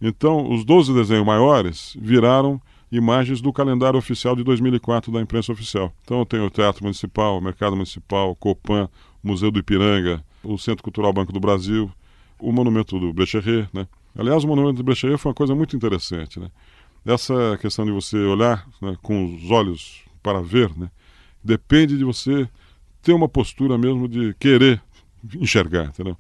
[0.01, 5.93] Então, os 12 desenhos maiores viraram imagens do calendário oficial de 2004 da imprensa oficial.
[6.05, 8.89] Então, eu tenho o Teatro Municipal, o Mercado Municipal, Copan,
[9.21, 11.91] Museu do Ipiranga, o Centro Cultural Banco do Brasil,
[12.39, 13.89] o Monumento do Brecheret, né?
[14.17, 16.49] Aliás, o Monumento do Brecheret foi uma coisa muito interessante, né?
[17.05, 20.91] Essa questão de você olhar né, com os olhos para ver, né?
[21.43, 22.49] Depende de você
[23.03, 24.81] ter uma postura mesmo de querer
[25.35, 26.17] enxergar, entendeu?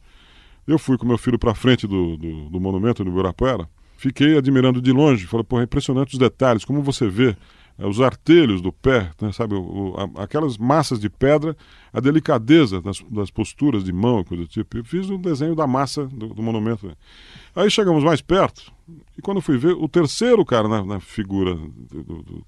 [0.67, 4.81] Eu fui com meu filho para frente do, do, do, monumento no Ibirapuera, fiquei admirando
[4.81, 7.37] de longe, falei, pô, é impressionante os detalhes, como você vê
[7.79, 11.57] é, os artelhos do pé, né, sabe, o, a, aquelas massas de pedra,
[11.93, 14.79] a delicadeza das, das, posturas de mão e coisa do tipo.
[14.79, 16.87] Eu fiz um desenho da massa do, do monumento.
[16.87, 16.95] Né.
[17.55, 18.73] Aí chegamos mais perto,
[19.17, 21.57] e quando fui ver, o terceiro cara na, na figura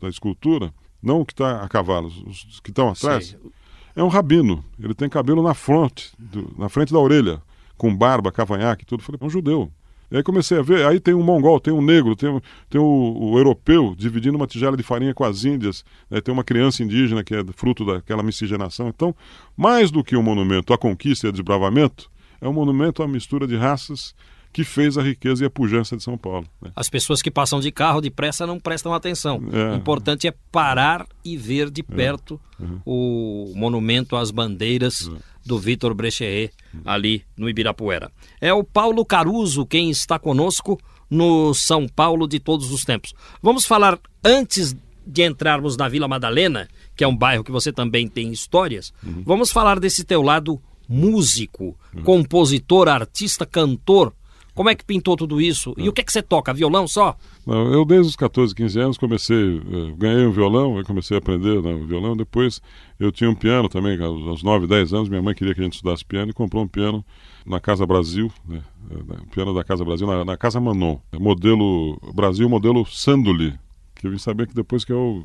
[0.01, 3.51] da escultura, não o que está a cavalo, os que estão atrás, Sim.
[3.95, 4.64] é um rabino.
[4.79, 6.12] Ele tem cabelo na fronte,
[6.59, 7.40] na frente da orelha
[7.77, 9.03] com barba, cavanhaque e tudo.
[9.03, 9.71] Falei, é um judeu.
[10.11, 12.40] E aí comecei a ver, aí tem um mongol, tem um negro, tem,
[12.71, 16.21] tem o, o europeu dividindo uma tigela de farinha com as índias, né?
[16.21, 18.88] tem uma criança indígena que é fruto daquela miscigenação.
[18.88, 19.14] Então,
[19.57, 22.09] mais do que um monumento à conquista e ao desbravamento,
[22.40, 24.14] é um monumento à mistura de raças
[24.57, 26.49] que fez a riqueza e a pujança de São Paulo.
[26.62, 26.71] Né?
[26.75, 29.38] As pessoas que passam de carro depressa não prestam atenção.
[29.53, 29.73] É.
[29.73, 31.95] O importante é parar e ver de é.
[31.95, 32.64] perto é.
[32.64, 32.81] Uhum.
[32.87, 35.19] o monumento às bandeiras é.
[35.45, 36.55] do Vitor Brecheret
[36.87, 38.11] ali no Ibirapuera.
[38.40, 43.12] É o Paulo Caruso quem está conosco no São Paulo de todos os tempos.
[43.42, 44.75] Vamos falar antes
[45.07, 46.66] de entrarmos na Vila Madalena,
[46.97, 48.90] que é um bairro que você também tem histórias.
[49.05, 49.23] Uhum.
[49.23, 52.03] Vamos falar desse teu lado músico, uhum.
[52.03, 54.14] compositor, artista, cantor
[54.57, 55.75] como é que pintou tudo isso?
[55.77, 56.53] E o que é que você toca?
[56.55, 57.14] Violão só?
[57.47, 61.62] Não, eu desde os 14, 15 anos comecei, eh, ganhei um violão, comecei a aprender
[61.62, 62.16] né, o violão.
[62.16, 62.62] Depois
[62.99, 65.75] eu tinha um piano também, aos 9, 10 anos, minha mãe queria que a gente
[65.75, 67.05] estudasse piano e comprou um piano
[67.45, 72.49] na Casa Brasil, né, eh, piano da Casa Brasil, na, na, Casa Manon, modelo Brasil,
[72.49, 73.53] modelo Sanduli,
[73.95, 75.23] que eu vim saber que depois que é o,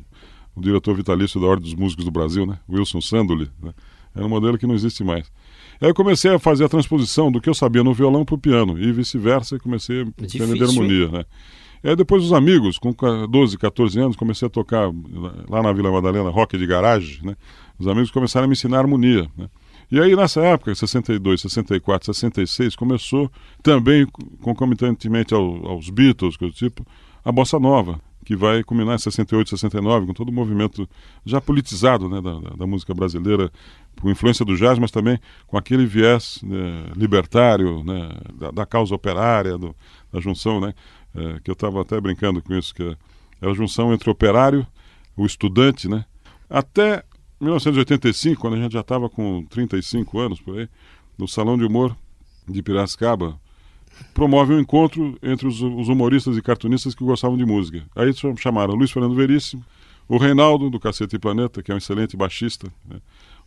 [0.58, 3.72] diretor vitalício da Ordem dos Músicos do Brasil, né, Wilson Sanduli, né,
[4.14, 5.32] era um modelo que não existe mais.
[5.82, 8.38] Aí eu comecei a fazer a transposição do que eu sabia no violão para o
[8.38, 11.24] piano e vice-versa, e comecei a aprender harmonia, né?
[11.82, 12.94] E aí depois os amigos, com
[13.28, 14.88] 12, 14 anos, comecei a tocar
[15.50, 17.36] lá na Vila Madalena, rock de garagem, né?
[17.80, 19.48] Os amigos começaram a me ensinar harmonia, né?
[19.90, 23.28] E aí nessa época, 62, 64, 66, começou
[23.60, 24.06] também
[24.40, 26.86] concomitantemente ao, aos Beatles, coisa do tipo,
[27.24, 30.88] a bossa nova que vai culminar em 68, 69, com todo o movimento
[31.24, 33.50] já politizado né, da, da, música brasileira,
[34.00, 38.94] com influência do jazz, mas também com aquele viés né, libertário né, da, da, causa
[38.94, 39.74] operária, do,
[40.12, 40.74] da junção, né,
[41.14, 42.82] é, que eu estava até brincando com isso, que
[43.40, 44.66] era a junção entre o operário,
[45.16, 46.04] o estudante, né,
[46.48, 47.04] até
[47.40, 50.68] 1985, quando a gente já estava com 35 anos por aí,
[51.18, 51.96] no Salão de Humor
[52.48, 53.38] de Piracicaba,
[54.14, 57.84] promove um encontro entre os, os, humoristas e cartunistas que gostavam de música.
[57.94, 59.64] Aí chamaram Luiz Fernando Veríssimo,
[60.08, 62.98] o Reinaldo, do Cacete e Planeta, que é um excelente baixista, né?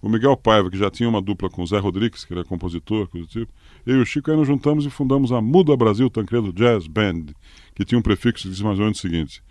[0.01, 3.07] o Miguel Paiva, que já tinha uma dupla com o Zé Rodrigues, que era compositor,
[3.07, 3.51] coisa do tipo.
[3.85, 7.25] Eu e o Chico aí nos juntamos e fundamos a Muda Brasil Tancredo Jazz Band,
[7.73, 9.41] que tinha um prefixo que dizia mais ou menos o seguinte: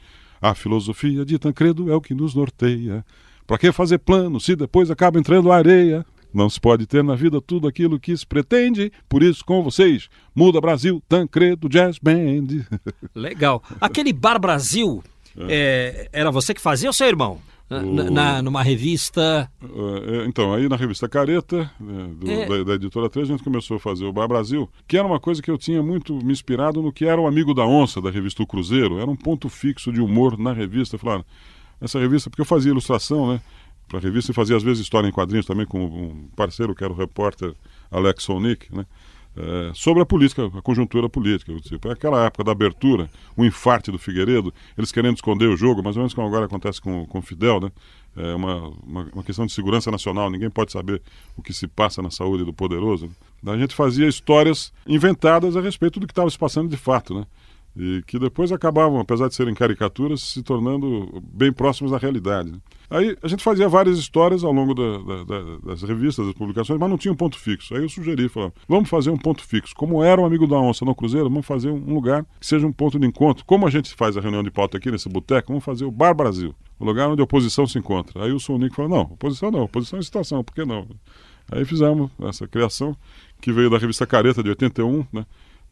[0.41, 3.05] A filosofia de Tancredo é o que nos norteia.
[3.47, 6.07] Para que fazer plano se depois acaba entrando areia?
[6.33, 8.91] Não se pode ter na vida tudo aquilo que se pretende.
[9.09, 12.65] Por isso, com vocês, Muda Brasil, Tancredo Jazz Band.
[13.15, 13.63] Legal.
[13.81, 15.03] Aquele Bar Brasil,
[15.39, 16.09] é.
[16.13, 17.41] É, era você que fazia ou seu irmão?
[17.71, 18.11] O...
[18.11, 19.51] Na, numa revista.
[19.63, 22.47] Uh, então, aí na revista Careta, né, do, é...
[22.47, 25.19] da, da, editora 3, a gente começou a fazer o Bar Brasil, que era uma
[25.19, 28.11] coisa que eu tinha muito me inspirado no que era o Amigo da Onça, da
[28.11, 28.99] revista O Cruzeiro.
[28.99, 30.99] Era um ponto fixo de humor na revista.
[30.99, 31.25] Falaram,
[31.81, 33.41] essa revista, porque eu fazia ilustração, né?
[33.89, 36.83] para a revista e fazia às vezes história em quadrinhos também com um parceiro que
[36.83, 37.55] era o repórter
[37.91, 38.87] Alex Sonic, né?
[39.37, 41.53] É, sobre a política, a conjuntura política.
[41.61, 45.97] Tipo, aquela época da abertura, o infarte do Figueiredo, eles querendo esconder o jogo, mais
[45.97, 47.73] ou menos como agora acontece com o Fidel, né?
[48.17, 51.03] É uma, uma, uma, questão de segurança nacional, ninguém pode saber
[51.37, 53.11] o que se passa na saúde do poderoso.
[53.43, 53.53] Né?
[53.53, 57.27] A gente fazia histórias inventadas a respeito do que estava se passando de fato, né?
[57.77, 62.53] E que depois acabavam, apesar de serem caricaturas, se tornando bem próximos da realidade.
[62.53, 62.59] Né?
[62.89, 66.79] Aí a gente fazia várias histórias ao longo da, da, da, das revistas, das publicações,
[66.79, 67.75] mas não tinha um ponto fixo.
[67.75, 69.75] Aí eu sugeri, falava, vamos fazer um ponto fixo.
[69.75, 72.73] Como era o Amigo da Onça no Cruzeiro, vamos fazer um lugar que seja um
[72.73, 73.45] ponto de encontro.
[73.45, 76.15] Como a gente faz a reunião de pauta aqui nesse boteco, vamos fazer o Bar
[76.15, 78.25] Brasil, o lugar onde a oposição se encontra.
[78.25, 80.87] Aí o Sonic falou, não, oposição não, oposição é situação, por que não?
[81.51, 82.97] Aí fizemos essa criação,
[83.41, 85.27] que veio da revista Careta de 81, né?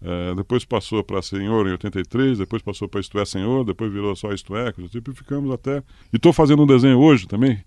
[0.05, 4.15] É, depois passou para Senhor em 83, depois passou para Isto é Senhor, depois virou
[4.17, 5.79] só Isto é, tipo, e ficamos até.
[6.13, 7.63] E estou fazendo um desenho hoje também,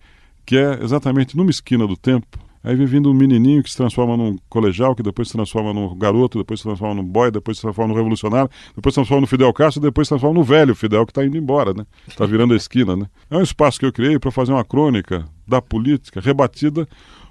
[0.45, 4.17] que é exatamente numa esquina do tempo, Aí vem vindo um menininho que se transforma
[4.17, 7.61] num colegial, que depois se transforma num garoto, depois se transforma num boy, depois se
[7.61, 11.05] transforma num revolucionário, depois se transforma no Fidel Castro, depois se transforma no velho Fidel
[11.05, 11.85] que está indo embora, né?
[12.07, 13.05] Está virando a esquina, né?
[13.29, 16.87] É um espaço que eu criei para fazer uma crônica da política rebatida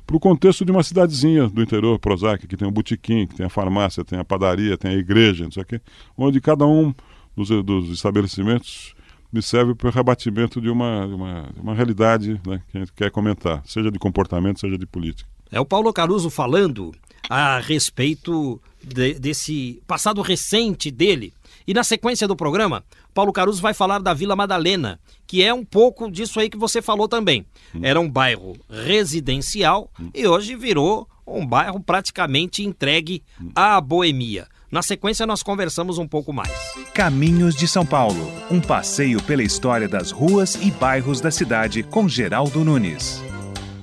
[0.06, 3.46] para o contexto de uma cidadezinha do interior, Prozac, que tem o botequim, que tem
[3.46, 5.80] a farmácia, tem a padaria, tem a igreja, não sei o quê,
[6.16, 6.94] onde cada um
[7.36, 8.94] dos, dos estabelecimentos
[9.32, 12.80] me serve para o rebatimento de uma, de uma, de uma realidade né, que a
[12.80, 15.28] gente quer comentar, seja de comportamento, seja de política.
[15.50, 16.92] É o Paulo Caruso falando
[17.28, 21.32] a respeito de, desse passado recente dele.
[21.66, 22.84] E na sequência do programa,
[23.14, 26.82] Paulo Caruso vai falar da Vila Madalena, que é um pouco disso aí que você
[26.82, 27.46] falou também.
[27.72, 27.80] Hum.
[27.82, 30.10] Era um bairro residencial hum.
[30.12, 33.50] e hoje virou um bairro praticamente entregue hum.
[33.54, 34.48] à boemia.
[34.70, 36.50] Na sequência, nós conversamos um pouco mais.
[36.92, 42.08] Caminhos de São Paulo um passeio pela história das ruas e bairros da cidade com
[42.08, 43.22] Geraldo Nunes.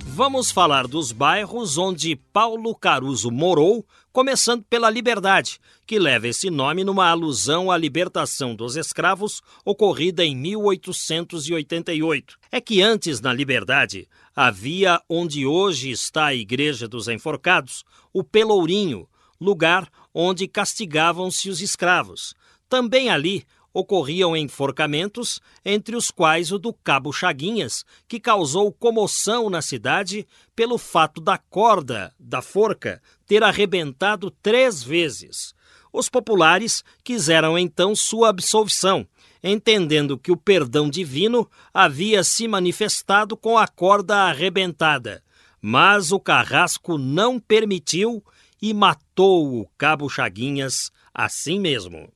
[0.04, 6.84] Vamos falar dos bairros onde Paulo Caruso morou, começando pela Liberdade, que leva esse nome
[6.84, 12.38] numa alusão à libertação dos escravos ocorrida em 1888.
[12.50, 19.08] É que antes, na Liberdade, havia onde hoje está a Igreja dos Enforcados, o Pelourinho,
[19.40, 22.34] lugar onde castigavam-se os escravos.
[22.68, 29.62] Também ali ocorriam enforcamentos, entre os quais o do Cabo Chaguinhas, que causou comoção na
[29.62, 35.54] cidade pelo fato da corda da forca ter arrebentado três vezes.
[35.92, 39.06] Os populares quiseram então sua absolvição,
[39.42, 45.22] entendendo que o perdão divino havia se manifestado com a corda arrebentada.
[45.60, 48.24] Mas o carrasco não permitiu
[48.60, 52.12] e matou o Cabo Chaguinhas assim mesmo.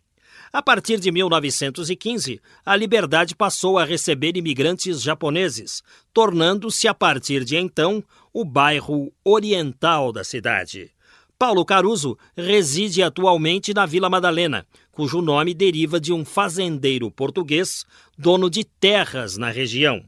[0.56, 5.82] A partir de 1915, a Liberdade passou a receber imigrantes japoneses,
[6.14, 10.90] tornando-se a partir de então o bairro oriental da cidade.
[11.38, 17.84] Paulo Caruso reside atualmente na Vila Madalena, cujo nome deriva de um fazendeiro português,
[18.16, 20.02] dono de terras na região.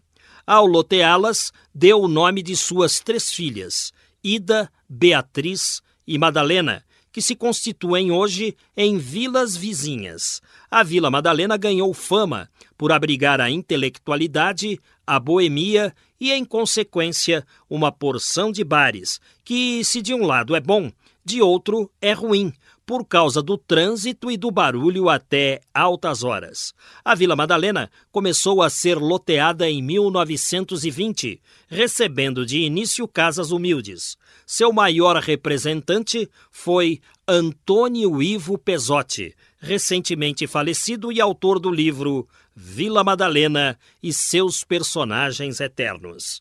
[0.47, 3.93] Ao loteá-las, deu o nome de suas três filhas,
[4.25, 6.83] Ida, Beatriz e Madalena,
[7.19, 10.41] que se constituem hoje em vilas vizinhas.
[10.71, 17.91] A Vila Madalena ganhou fama por abrigar a intelectualidade, a boemia e, em consequência, uma
[17.91, 20.93] porção de bares, que, se de um lado é bom,
[21.25, 22.53] de outro é ruim,
[22.89, 26.73] por causa do trânsito e do barulho até altas horas.
[27.05, 34.17] A Vila Madalena começou a ser loteada em 1920, recebendo de início casas humildes.
[34.47, 43.79] Seu maior representante foi Antônio Ivo Pesotti, recentemente falecido e autor do livro Vila Madalena
[44.03, 46.41] e seus personagens eternos.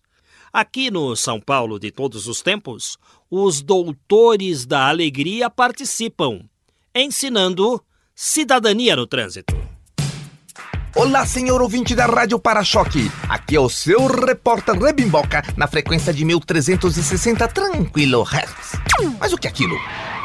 [0.57, 2.97] Aqui no São Paulo de todos os tempos,
[3.29, 6.39] os doutores da alegria participam,
[6.95, 7.79] ensinando
[8.15, 9.55] cidadania no trânsito.
[10.95, 13.11] Olá, senhor ouvinte da Rádio Para-Choque.
[13.29, 18.71] Aqui é o seu repórter Rebimboca na frequência de 1360 tranquilo hertz.
[19.19, 19.77] Mas o que é aquilo?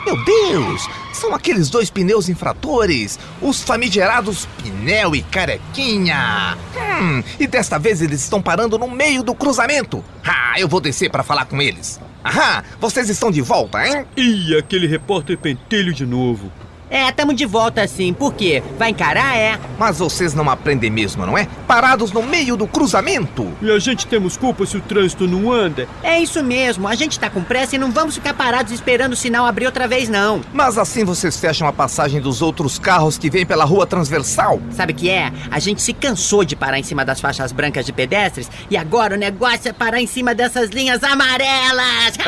[0.04, 0.88] Meu Deus!
[1.12, 6.56] São aqueles dois pneus infratores, os famigerados pneu e carequinha.
[7.00, 10.04] Hum, e desta vez eles estão parando no meio do cruzamento.
[10.24, 12.00] Ah, eu vou descer para falar com eles.
[12.24, 14.06] Aham, vocês estão de volta, hein?
[14.16, 16.52] Ih, aquele repórter pentelho de novo.
[16.92, 18.12] É, tamo de volta sim.
[18.12, 18.62] Por quê?
[18.78, 19.58] Vai encarar, é?
[19.78, 21.48] Mas vocês não aprendem mesmo, não é?
[21.66, 23.50] Parados no meio do cruzamento.
[23.62, 25.88] E a gente temos culpa se o trânsito não anda?
[26.02, 26.86] É isso mesmo.
[26.86, 29.88] A gente tá com pressa e não vamos ficar parados esperando o sinal abrir outra
[29.88, 30.42] vez, não.
[30.52, 34.60] Mas assim vocês fecham a passagem dos outros carros que vêm pela rua transversal.
[34.72, 35.32] Sabe o que é?
[35.50, 39.14] A gente se cansou de parar em cima das faixas brancas de pedestres e agora
[39.14, 42.18] o negócio é parar em cima dessas linhas amarelas.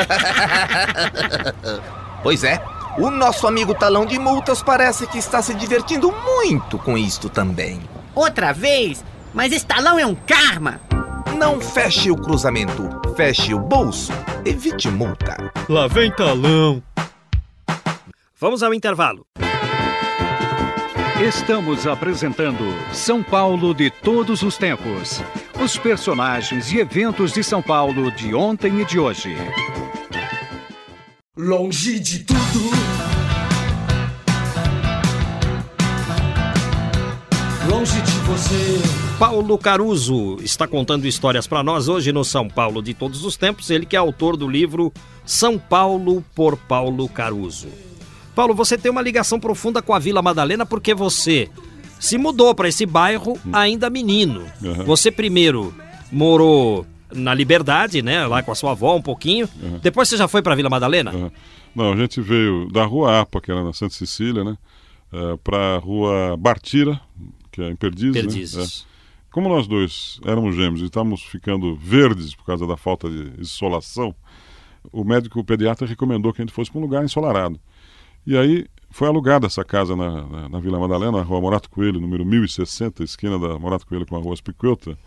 [2.23, 2.74] pois é.
[2.97, 7.81] O nosso amigo Talão de Multas parece que está se divertindo muito com isto também.
[8.15, 9.03] Outra vez?
[9.33, 10.79] Mas esse talão é um karma!
[11.37, 14.13] Não feche o cruzamento, feche o bolso,
[14.45, 15.51] evite multa.
[15.67, 16.81] Lá vem talão!
[18.39, 19.25] Vamos ao intervalo.
[21.21, 25.21] Estamos apresentando São Paulo de todos os tempos.
[25.61, 29.35] Os personagens e eventos de São Paulo de ontem e de hoje.
[31.37, 32.39] Longe de tudo.
[37.69, 38.81] Longe de você.
[39.19, 43.69] Paulo Caruso está contando histórias para nós hoje no São Paulo de todos os tempos.
[43.69, 44.93] Ele que é autor do livro
[45.25, 47.67] São Paulo por Paulo Caruso.
[48.33, 51.49] Paulo, você tem uma ligação profunda com a Vila Madalena porque você
[51.99, 54.45] se mudou para esse bairro ainda menino.
[54.63, 54.85] Uhum.
[54.85, 55.75] Você primeiro
[56.09, 58.25] morou na Liberdade, né?
[58.25, 59.47] Lá com a sua avó um pouquinho.
[59.61, 59.79] Uhum.
[59.81, 61.11] Depois você já foi pra Vila Madalena?
[61.13, 61.31] Uhum.
[61.75, 64.57] Não, a gente veio da Rua Apa, que era na Santa Cecília, né?
[65.11, 66.99] Uh, pra Rua Bartira,
[67.51, 68.13] que é em Perdizes.
[68.13, 68.55] Perdizes.
[68.55, 68.63] Né?
[68.91, 68.95] É.
[69.31, 74.15] Como nós dois éramos gêmeos e estávamos ficando verdes por causa da falta de insolação,
[74.93, 77.59] o médico pediatra recomendou que a gente fosse para um lugar ensolarado.
[78.25, 81.99] E aí foi alugada essa casa na, na, na, Vila Madalena, na rua Morato Coelho,
[81.99, 84.97] número 1060, esquina da Morato Coelho com a rua Aspicueta,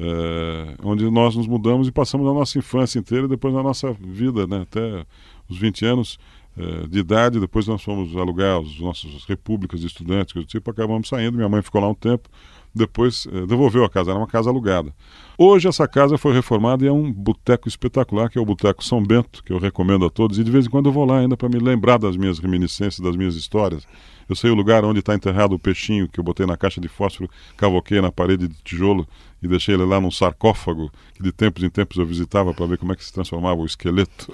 [0.00, 4.46] é, onde nós nos mudamos e passamos a nossa infância inteira depois a nossa vida,
[4.46, 5.04] né, até
[5.48, 6.18] os 20 anos
[6.56, 7.40] é, de idade.
[7.40, 11.36] Depois nós fomos alugar as nossas repúblicas de estudantes, tipo, acabamos saindo.
[11.36, 12.28] Minha mãe ficou lá um tempo
[12.74, 14.92] depois eh, devolveu a casa, era uma casa alugada.
[15.36, 19.02] Hoje essa casa foi reformada e é um boteco espetacular, que é o Boteco São
[19.02, 21.36] Bento, que eu recomendo a todos, e de vez em quando eu vou lá ainda
[21.36, 23.86] para me lembrar das minhas reminiscências, das minhas histórias.
[24.28, 26.88] Eu sei o lugar onde está enterrado o peixinho que eu botei na caixa de
[26.88, 29.08] fósforo, cavoquei na parede de tijolo
[29.42, 32.76] e deixei ele lá num sarcófago, que de tempos em tempos eu visitava para ver
[32.76, 34.28] como é que se transformava o esqueleto.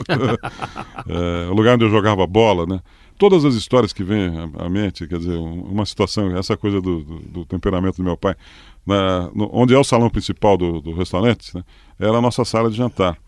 [1.06, 2.80] é, o lugar onde eu jogava bola, né?
[3.18, 7.18] Todas as histórias que vêm à mente, quer dizer, uma situação, essa coisa do, do,
[7.20, 8.34] do temperamento do meu pai,
[8.86, 11.64] na, no, onde é o salão principal do, do restaurante, né,
[11.98, 13.18] era a nossa sala de jantar.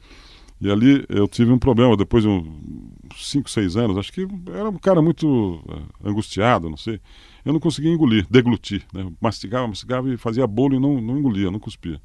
[0.61, 2.47] E ali eu tive um problema, depois de uns
[3.14, 6.99] 5, 6 anos, acho que era um cara muito uh, angustiado, não sei.
[7.45, 8.82] Eu não conseguia engolir, deglutir.
[8.93, 9.07] Né?
[9.20, 12.01] Mastigava, mastigava e fazia bolo e não, não engolia, não cuspia.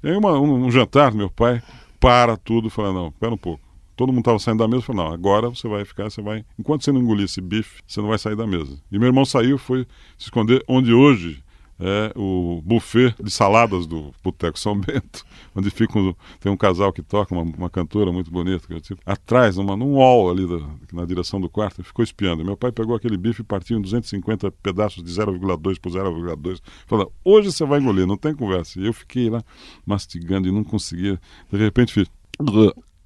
[0.00, 1.60] E aí uma, um, um jantar, meu pai
[2.00, 3.67] para tudo e fala, não, espera um pouco
[3.98, 6.84] todo mundo estava saindo da mesa, falou, não, agora você vai ficar, você vai, enquanto
[6.84, 8.78] você não engolir esse bife, você não vai sair da mesa.
[8.92, 9.84] E meu irmão saiu, foi
[10.16, 11.42] se esconder onde hoje
[11.80, 15.24] é o buffet de saladas do Boteco São Bento,
[15.54, 19.00] onde fica um, tem um casal que toca, uma, uma cantora muito bonita, é tipo,
[19.04, 22.44] atrás, numa, num wall ali da, na direção do quarto, ficou espiando.
[22.44, 27.12] Meu pai pegou aquele bife e partiu em 250 pedaços de 0,2 por 0,2, falou,
[27.24, 28.80] hoje você vai engolir, não tem conversa.
[28.80, 29.42] E eu fiquei lá
[29.84, 31.20] mastigando e não conseguia,
[31.50, 32.08] de repente fiz...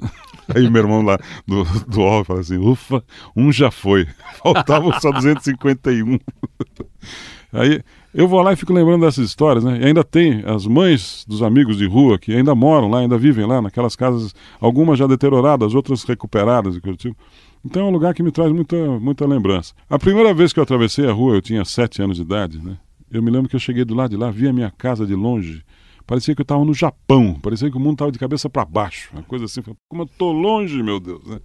[0.54, 3.02] Aí meu irmão lá do, do OL fala assim: ufa,
[3.36, 4.06] um já foi.
[4.42, 6.18] Faltavam só 251.
[7.52, 7.82] Aí
[8.14, 9.78] eu vou lá e fico lembrando dessas histórias, né?
[9.80, 13.46] E ainda tem as mães dos amigos de rua que ainda moram lá, ainda vivem
[13.46, 17.16] lá, naquelas casas, algumas já deterioradas, outras recuperadas e coisa tipo.
[17.64, 19.72] Então é um lugar que me traz muita, muita lembrança.
[19.88, 22.76] A primeira vez que eu atravessei a rua, eu tinha sete anos de idade, né?
[23.10, 25.14] Eu me lembro que eu cheguei do lado de lá, vi a minha casa de
[25.14, 25.62] longe
[26.06, 29.10] Parecia que eu estava no Japão, parecia que o mundo estava de cabeça para baixo,
[29.12, 29.62] uma coisa assim.
[29.88, 31.24] Como eu estou longe, meu Deus.
[31.24, 31.40] Né?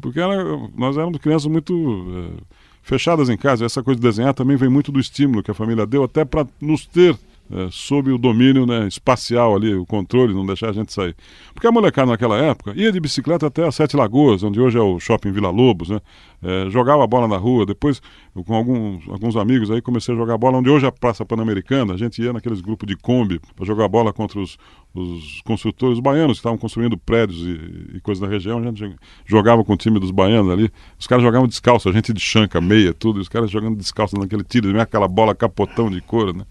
[0.00, 0.36] Porque era,
[0.76, 2.42] nós éramos crianças muito é,
[2.82, 3.64] fechadas em casa.
[3.64, 6.46] Essa coisa de desenhar também vem muito do estímulo que a família deu, até para
[6.60, 7.18] nos ter
[7.50, 11.16] é, sob o domínio né, espacial ali, o controle, não deixar a gente sair.
[11.54, 14.80] Porque a molecada naquela época ia de bicicleta até as Sete Lagoas, onde hoje é
[14.80, 16.00] o Shopping Vila Lobos, né?
[16.40, 18.00] É, jogava bola na rua, depois
[18.46, 21.94] com alguns, alguns amigos aí comecei a jogar bola, onde hoje é a Praça Pan-Americana,
[21.94, 24.56] a gente ia naqueles grupos de Kombi para jogar bola contra os,
[24.94, 28.94] os construtores baianos que estavam construindo prédios e, e coisas da região, a gente
[29.26, 32.60] jogava com o time dos baianos ali, os caras jogavam descalço, a gente de chanca,
[32.60, 36.44] meia, tudo, e os caras jogando descalço naquele tiro, aquela bola capotão de couro, né?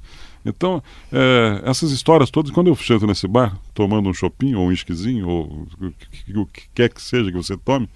[0.48, 0.82] Então,
[1.12, 5.28] é, essas histórias todas, quando eu chego nesse bar, tomando um shopping ou um esquisinho,
[5.28, 5.68] ou
[6.36, 7.90] o que quer que seja que você tome,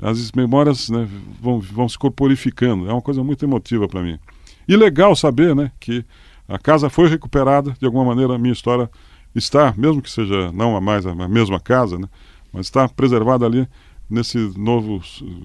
[0.00, 1.08] as memórias né,
[1.40, 2.88] vão, vão se corporificando.
[2.88, 4.18] É uma coisa muito emotiva para mim.
[4.66, 6.04] E legal saber né, que
[6.48, 8.90] a casa foi recuperada, de alguma maneira a minha história
[9.34, 12.08] está, mesmo que seja não a mais a mesma casa, né,
[12.52, 13.68] mas está preservada ali
[14.10, 15.00] nesse novo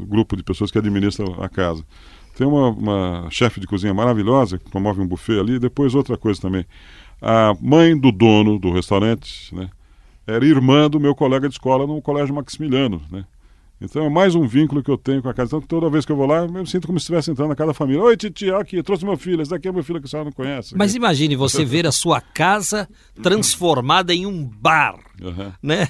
[0.08, 1.84] grupo de pessoas que administram a casa.
[2.40, 5.60] Tem uma, uma chefe de cozinha maravilhosa que promove um buffet ali.
[5.60, 6.66] Depois outra coisa também.
[7.22, 9.70] A mãe do dono do restaurante, né,
[10.26, 13.26] era irmã do meu colega de escola no Colégio Maximiliano, né?
[13.82, 15.56] Então é mais um vínculo que eu tenho com a casa.
[15.56, 17.56] Então toda vez que eu vou lá, eu me sinto como se estivesse entrando na
[17.56, 18.02] casa da família.
[18.04, 19.42] Oi, titi, aqui, trouxe meu filho.
[19.42, 20.76] Esse daqui é meu filho que a senhora não conhece.
[20.76, 22.90] Mas imagine você ver a sua casa
[23.22, 25.52] transformada em um bar, uhum.
[25.64, 25.88] né?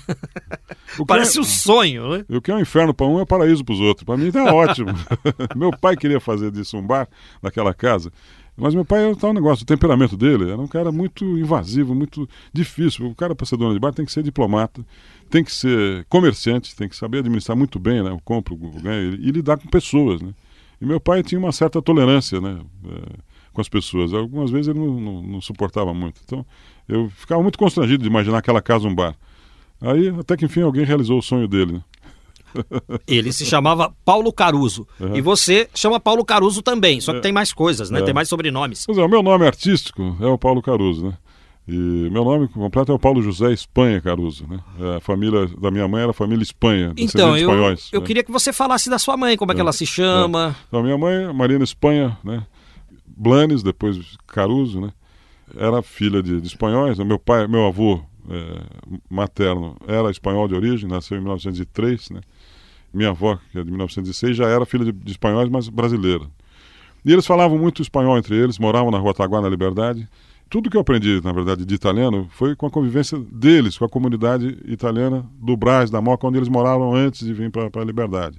[1.07, 2.25] Parece é, um sonho, né?
[2.29, 4.05] O que é um inferno para um é paraíso para os outros.
[4.05, 4.91] Para mim tá ótimo.
[5.55, 7.07] meu pai queria fazer disso um bar
[7.41, 8.11] naquela casa.
[8.59, 12.27] Mas meu pai tá um negócio, o temperamento dele era um cara muito invasivo, muito
[12.51, 13.07] difícil.
[13.07, 14.85] O cara para ser dono de bar tem que ser diplomata,
[15.29, 18.11] tem que ser comerciante, tem que saber administrar muito bem, né?
[18.11, 20.33] O compro, o ganho e lidar com pessoas, né?
[20.81, 22.59] E meu pai tinha uma certa tolerância, né?
[22.85, 23.19] É,
[23.53, 24.13] com as pessoas.
[24.13, 26.19] Algumas vezes ele não, não, não, suportava muito.
[26.25, 26.45] Então
[26.87, 29.15] eu ficava muito constrangido de imaginar aquela casa um bar.
[29.81, 31.83] Aí até que enfim alguém realizou o sonho dele, né?
[33.07, 34.87] Ele se chamava Paulo Caruso.
[34.99, 35.15] Uhum.
[35.15, 37.21] E você chama Paulo Caruso também, só que é.
[37.21, 37.99] tem mais coisas, né?
[37.99, 38.03] É.
[38.03, 38.85] Tem mais sobrenomes.
[38.85, 41.17] Pois é, o meu nome artístico é o Paulo Caruso, né?
[41.67, 44.59] E meu nome completo é o Paulo José Espanha Caruso, né?
[44.79, 47.89] É, a família da minha mãe era a família Espanha, então, eu, espanhóis.
[47.91, 48.07] Eu né?
[48.07, 50.55] queria que você falasse da sua mãe, como é, que é, ela se chama.
[50.57, 50.63] É.
[50.67, 52.43] Então, minha mãe, Marina Espanha, né?
[53.05, 54.91] Blanes, depois Caruso, né?
[55.55, 56.97] Era filha de, de espanhóis.
[56.97, 57.03] Né?
[57.03, 58.61] Meu pai, meu avô é,
[59.09, 62.21] materno era espanhol de origem, nasceu em 1903, né?
[62.93, 66.25] Minha avó, que é de 1906, já era filha de, de espanhóis, mas brasileira.
[67.05, 70.07] E eles falavam muito espanhol entre eles, moravam na Rua Taguá, na Liberdade.
[70.49, 73.89] Tudo que eu aprendi, na verdade, de italiano foi com a convivência deles, com a
[73.89, 78.37] comunidade italiana do Brás, da Moca, onde eles moravam antes de vir para a Liberdade.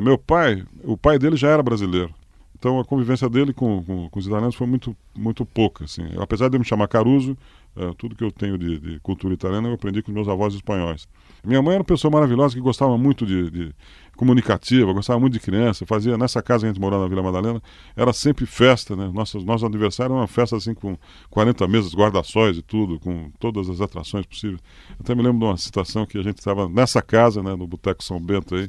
[0.00, 2.12] Meu pai, o pai dele já era brasileiro.
[2.58, 5.84] Então a convivência dele com, com, com os italianos foi muito, muito pouca.
[5.84, 6.02] Assim.
[6.18, 7.36] Apesar de eu me chamar Caruso,
[7.76, 11.06] é, tudo que eu tenho de, de, cultura italiana eu aprendi com meus avós espanhóis.
[11.46, 13.74] Minha mãe era uma pessoa maravilhosa que gostava muito de, de
[14.16, 17.62] comunicativa, gostava muito de criança, fazia nessa casa que a gente morava na Vila Madalena,
[17.94, 19.08] era sempre festa, né?
[19.14, 20.98] Nossos, nosso aniversário era uma festa assim com
[21.30, 24.60] 40 mesas, guarda-sóis e tudo, com todas as atrações possíveis.
[24.98, 28.02] Até me lembro de uma situação que a gente estava nessa casa, né, no Boteco
[28.02, 28.68] São Bento aí,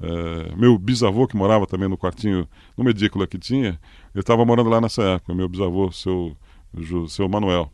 [0.00, 3.78] é, meu bisavô, que morava também no quartinho, numa edícula que tinha,
[4.12, 6.36] ele estava morando lá nessa época, meu bisavô, seu,
[7.08, 7.70] seu Manuel,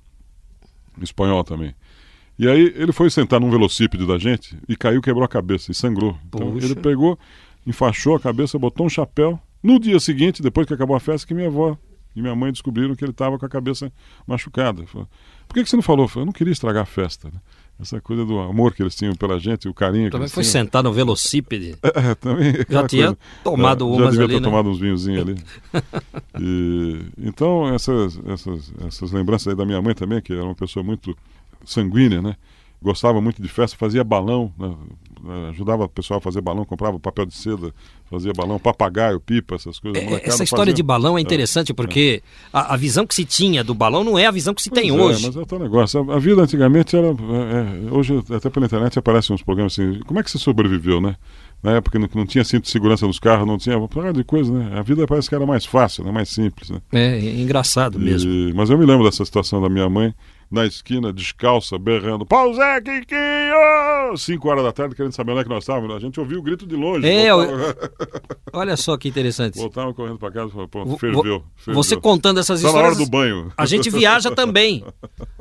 [1.00, 1.74] espanhol também.
[2.43, 5.74] E aí ele foi sentar num velocípede da gente e caiu, quebrou a cabeça e
[5.76, 6.18] sangrou.
[6.26, 7.16] Então ele pegou,
[7.64, 9.38] enfaixou a cabeça, botou um chapéu.
[9.62, 11.78] No dia seguinte, depois que acabou a festa, que minha avó
[12.16, 13.93] e minha mãe descobriram que ele estava com a cabeça
[14.26, 14.84] machucada.
[14.88, 15.07] Falou,
[15.47, 16.11] Por que, que você não falou?
[16.16, 17.28] Eu não queria estragar a festa.
[17.32, 17.38] Né?
[17.80, 20.53] essa coisa do amor que eles tinham pela gente, o carinho também que foi tinham.
[20.53, 21.76] sentar no velocípede.
[21.82, 22.55] É, é, também.
[22.68, 24.49] Já tinha coisa, tomado é, umas já devia ali, ter né?
[24.49, 25.36] tomado uns vinhozinhos ali.
[26.40, 30.82] e, então, essas, essas, essas lembranças aí da minha mãe também, que era uma pessoa
[30.82, 31.16] muito
[31.64, 32.36] sanguínea, né?
[32.80, 34.74] Gostava muito de festa, fazia balão, né?
[35.50, 37.72] ajudava o pessoal a fazer balão, comprava papel de seda,
[38.10, 40.02] fazia balão, papagaio, pipa, essas coisas.
[40.02, 40.74] É, essa história fazia.
[40.74, 42.28] de balão é interessante é, porque é.
[42.52, 44.82] A, a, visão que se tinha do balão não é a visão que se pois
[44.82, 45.26] tem é, hoje.
[45.26, 46.10] Mas é outro negócio.
[46.10, 47.08] A, a vida antigamente era.
[47.08, 50.00] É, hoje, até pela internet, aparecem uns programas assim.
[50.00, 51.16] Como é que você sobreviveu, né?
[51.62, 53.78] Na época não, não tinha cinto de segurança nos carros, não tinha.
[53.86, 54.76] Porra de coisa, né?
[54.76, 56.10] A vida parece que era mais fácil, né?
[56.10, 56.70] mais simples.
[56.70, 56.80] Né?
[56.92, 58.30] É, engraçado e, mesmo.
[58.56, 60.12] Mas eu me lembro dessa situação da minha mãe
[60.53, 64.16] na esquina, descalça, berrando, pau Zé, Quiquinho!
[64.18, 65.96] Cinco horas da tarde, querendo saber onde é que nós estávamos.
[65.96, 67.09] A gente ouviu o grito de longe.
[67.09, 67.76] É, voltava...
[68.53, 69.59] olha só que interessante.
[69.59, 71.82] Voltava correndo para casa e falou, pô, ferveu, ferveu.
[71.82, 72.92] Você contando essas tá histórias...
[72.92, 73.50] na hora do banho.
[73.57, 74.84] A gente viaja também,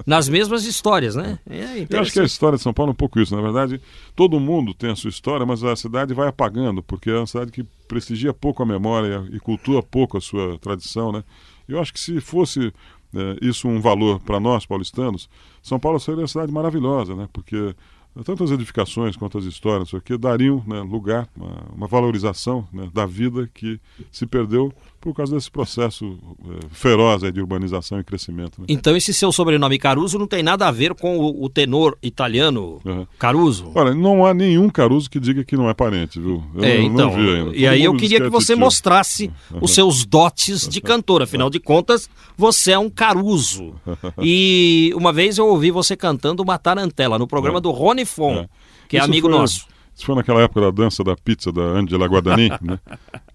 [0.08, 1.38] nas mesmas histórias, né?
[1.50, 3.36] É Eu acho que a história de São Paulo é um pouco isso.
[3.36, 3.82] Na verdade,
[4.16, 7.52] todo mundo tem a sua história, mas a cidade vai apagando, porque é uma cidade
[7.52, 11.22] que prestigia pouco a memória e cultua pouco a sua tradição, né?
[11.68, 12.74] Eu acho que se fosse
[13.16, 15.30] é, isso um valor para nós paulistanos,
[15.62, 17.28] São Paulo seria uma cidade maravilhosa, né?
[17.32, 17.76] Porque
[18.26, 22.90] tanto as edificações quanto as histórias, isso aqui, dariam né, lugar, uma, uma valorização né,
[22.94, 23.80] da vida que
[24.12, 28.62] se perdeu por causa desse processo é, feroz aí, de urbanização e crescimento.
[28.62, 28.68] Né?
[28.70, 32.80] Então esse seu sobrenome Caruso não tem nada a ver com o, o tenor italiano
[32.86, 33.06] Uhum.
[33.18, 33.72] Caruso?
[33.76, 36.44] Olha, não há nenhum Caruso que diga que não é parente, viu?
[36.56, 38.60] Eu é, não, então, e aí eu queria que é você titio.
[38.60, 43.74] mostrasse os seus dotes de cantor, afinal de contas, você é um Caruso.
[44.22, 47.62] E uma vez eu ouvi você cantando uma tarantela no programa É.
[47.62, 48.50] do Rony Fon, É.
[48.88, 49.66] que é Isso amigo foi- nosso.
[49.96, 52.80] Isso foi naquela época da dança da pizza da Angela Guadagni, né?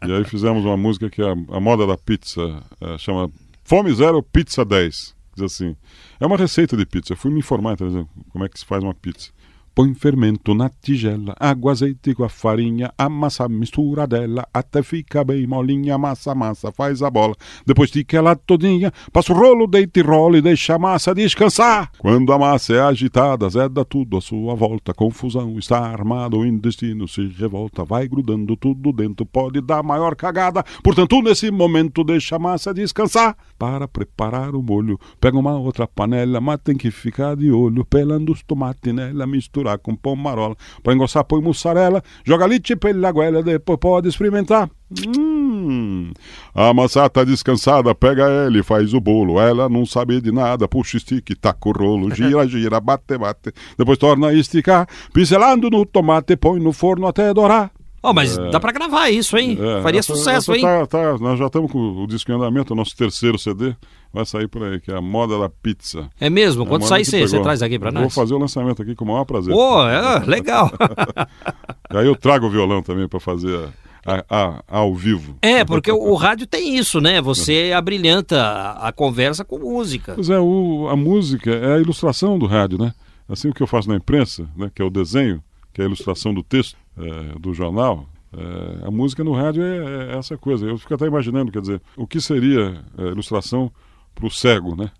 [0.07, 3.31] E aí fizemos uma música que é a, a moda da pizza eh, chama
[3.65, 5.15] Fome Zero Pizza 10.
[5.35, 5.77] Diz assim.
[6.19, 7.13] É uma receita de pizza.
[7.13, 9.31] Eu fui me informar, então, como é que se faz uma pizza.
[9.77, 15.47] Põe fermento na tigela, água, azeite com a farinha, amassa mistura dela até fica bem
[15.47, 17.35] molinha, massa, massa, faz a bola.
[17.67, 21.91] Depois tica ela todinha, passa o rolo, deita e rola e deixa a massa descansar.
[21.99, 27.07] Quando a massa é agitada, zeda tudo à sua volta, confusão está armado, o intestino
[27.07, 30.65] se revolta, vai grudando tudo dentro, pode dar maior cagada.
[30.83, 33.37] Portanto, nesse momento, deixa a massa descansar.
[33.59, 38.33] Para preparar o molho, pega uma outra panela, mas tem que ficar de olho, pelando
[38.33, 39.27] os tomates nela,
[39.67, 40.57] misturar com pão marola.
[40.83, 44.71] Para engrossar, põe mussarela, joga leite pela goela, depois pode experimentar.
[45.05, 46.13] Hum,
[46.55, 49.41] a massa tá descansada, pega ela e faz o bolo.
[49.41, 53.53] Ela não sabe de nada, puxa o stick, taca o rolo, gira, gira, bate, bate.
[53.77, 57.73] Depois torna a esticar, pincelando no tomate, põe no forno até dourar.
[58.03, 59.59] Oh, mas dá pra gravar isso, hein?
[59.61, 60.63] É, Faria essa- sucesso, essa hein?
[60.63, 63.75] tá- tá- nós já estamos com o disco em andamento, o nosso terceiro CD.
[64.13, 66.09] Vai sair por aí, que é a moda da pizza.
[66.21, 66.63] É mesmo?
[66.63, 68.15] É, Quando sair, você traz aqui Vou nós?
[68.15, 69.53] fazer o lançamento aqui com o maior prazer.
[69.53, 70.71] Pô, é, legal.
[71.91, 73.69] Aí eu trago o violão também para fazer
[74.07, 75.37] a, a- a- ao vivo.
[75.43, 77.21] É, porque o, o rádio tem isso, né?
[77.21, 80.13] Você abrilhanta a, a conversa com música.
[80.15, 82.93] Pois é, o- a música é a ilustração do rádio, né?
[83.29, 85.43] Assim o que eu faço na imprensa, né, que é o desenho,
[85.77, 90.15] que é a ilustração do texto é, do jornal, é, a música no rádio é,
[90.15, 90.65] é essa coisa.
[90.67, 93.71] Eu fico até imaginando, quer dizer, o que seria a ilustração
[94.15, 94.91] para o cego, né?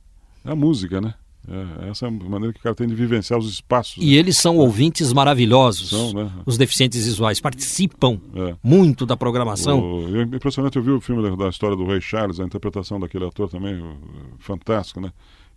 [0.45, 1.15] É a música, né?
[1.49, 4.03] É, essa é a maneira que o cara tem de vivenciar os espaços.
[4.03, 5.89] E eles são ouvintes maravilhosos.
[5.89, 6.31] São, né?
[6.45, 8.55] Os deficientes visuais participam É.
[8.63, 9.81] muito da programação.
[9.81, 13.01] O, é impressionante, eu vi o filme da, da história do Rei Charles, a interpretação
[13.01, 13.97] daquele ator também, o-
[14.41, 15.11] fantástico, né?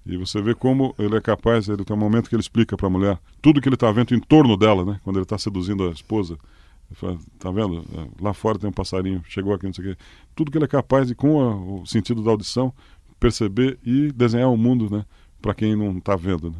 [0.09, 2.87] E você vê como ele é capaz, ele tem um momento que ele explica para
[2.87, 4.99] a mulher tudo que ele está vendo em torno dela, né?
[5.03, 6.35] Quando ele está seduzindo a esposa.
[6.93, 7.85] Fala, tá vendo?
[8.19, 10.01] Lá fora tem um passarinho, chegou aqui, não sei o quê.
[10.35, 12.73] Tudo que ele é capaz de, com a, o sentido da audição,
[13.19, 15.05] perceber e desenhar o mundo, né?
[15.39, 16.57] Para quem não está vendo, né?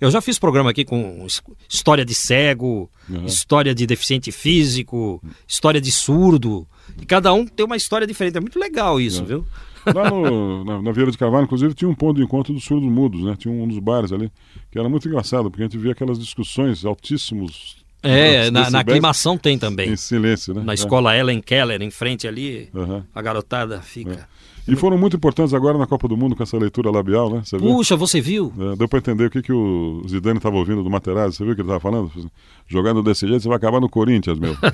[0.00, 1.26] Eu já fiz programa aqui com
[1.68, 3.24] história de cego, uhum.
[3.24, 6.66] história de deficiente físico, história de surdo.
[7.00, 8.36] E cada um tem uma história diferente.
[8.36, 9.26] É muito legal isso, uhum.
[9.26, 9.46] viu?
[9.94, 12.90] Lá no, na, na Vieira de Carvalho, inclusive, tinha um ponto de encontro dos surdos
[12.90, 13.36] mudos, né?
[13.38, 14.30] Tinha um dos bares ali,
[14.70, 17.84] que era muito engraçado, porque a gente via aquelas discussões altíssimos.
[18.02, 19.90] É, na, na aclimação tem também.
[19.90, 20.62] Em silêncio, né?
[20.64, 20.74] Na é.
[20.74, 23.02] escola Ellen Keller, em frente ali, uhum.
[23.14, 24.28] a garotada fica.
[24.32, 24.35] É.
[24.68, 27.42] E foram muito importantes agora na Copa do Mundo com essa leitura labial, né?
[27.44, 28.06] Você Puxa, viu?
[28.06, 28.52] você viu?
[28.58, 31.36] É, deu para entender o que, que o Zidane estava ouvindo do Materazzi.
[31.36, 32.10] Você viu o que ele estava falando?
[32.66, 34.56] Jogando desse jeito, você vai acabar no Corinthians, meu.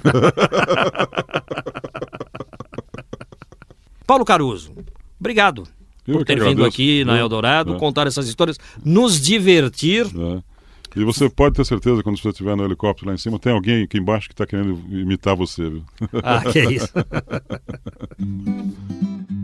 [4.06, 4.72] Paulo Caruso,
[5.20, 5.64] obrigado
[6.06, 6.56] Eu por ter agradeço.
[6.56, 7.78] vindo aqui na Eldorado, é.
[7.78, 10.06] contar essas histórias, nos divertir.
[10.06, 10.42] É.
[10.94, 13.84] E você pode ter certeza, quando você estiver no helicóptero lá em cima, tem alguém
[13.84, 15.82] aqui embaixo que está querendo imitar você, viu?
[16.22, 16.92] Ah, que é isso.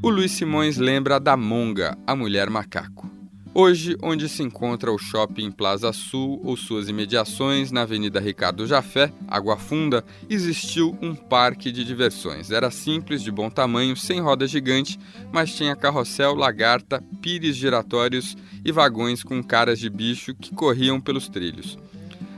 [0.00, 3.10] o Luiz Simões lembra da Monga, a mulher macaco.
[3.52, 9.12] Hoje, onde se encontra o Shopping Plaza Sul ou suas imediações na Avenida Ricardo Jafé,
[9.26, 12.52] Água Funda, existiu um parque de diversões.
[12.52, 15.00] Era simples, de bom tamanho, sem roda gigante,
[15.32, 21.28] mas tinha carrossel, lagarta, pires giratórios e vagões com caras de bicho que corriam pelos
[21.28, 21.76] trilhos.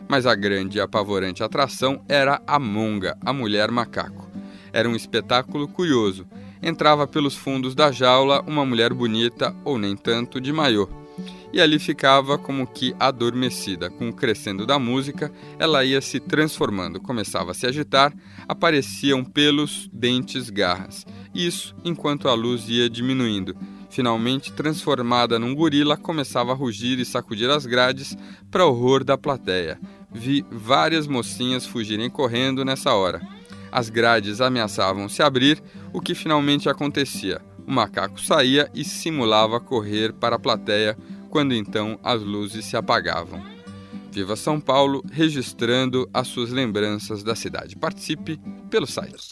[0.09, 4.31] Mas a grande e apavorante atração era a Monga, a mulher macaco.
[4.73, 6.27] Era um espetáculo curioso
[6.63, 10.89] entrava pelos fundos da jaula uma mulher bonita, ou nem tanto, de maiô.
[11.53, 13.91] E ali ficava como que adormecida.
[13.91, 18.13] Com o crescendo da música, ela ia se transformando, começava a se agitar,
[18.47, 21.05] apareciam pelos, dentes, garras.
[21.35, 23.57] Isso enquanto a luz ia diminuindo.
[23.91, 28.17] Finalmente, transformada num gorila, começava a rugir e sacudir as grades
[28.49, 29.81] para horror da plateia.
[30.13, 33.21] Vi várias mocinhas fugirem correndo nessa hora.
[33.73, 35.63] As grades ameaçavam se abrir,
[35.93, 37.41] o que finalmente acontecia.
[37.67, 40.97] O macaco saía e simulava correr para a plateia,
[41.29, 43.43] quando então as luzes se apagavam.
[44.11, 47.77] Viva São Paulo, registrando as suas lembranças da cidade.
[47.77, 49.29] Participe pelo site.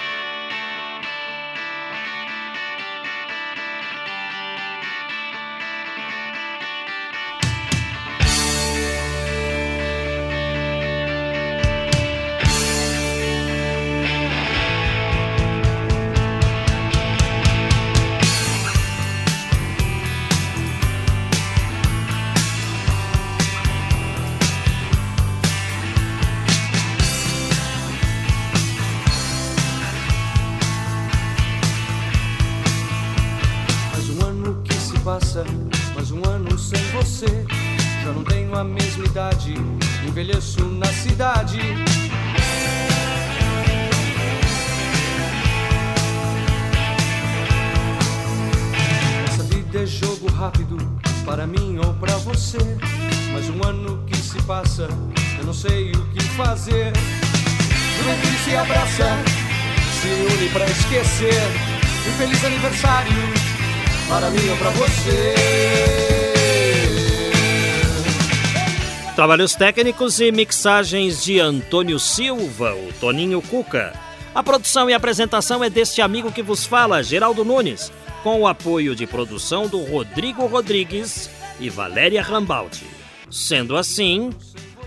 [69.16, 73.92] Trabalhos técnicos e mixagens de Antônio Silva, o Toninho Cuca.
[74.32, 77.92] A produção e apresentação é deste amigo que vos fala, Geraldo Nunes,
[78.22, 82.97] com o apoio de produção do Rodrigo Rodrigues e Valéria Rambaldi.
[83.30, 84.30] Sendo assim,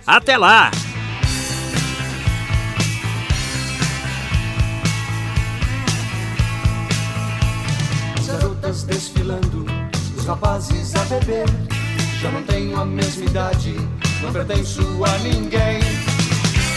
[0.05, 0.71] até lá!
[8.19, 9.65] As garotas desfilando,
[10.17, 11.45] os rapazes a beber.
[12.21, 13.75] Já não tenho a mesma idade
[14.21, 15.79] não pertenço a ninguém.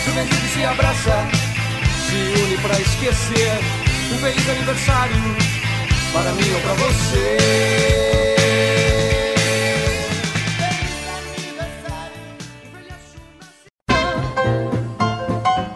[0.04, 1.28] Juventude se abraça,
[2.08, 3.52] se une para esquecer.
[4.12, 5.16] Um feliz aniversário
[6.12, 8.13] para mim ou para você.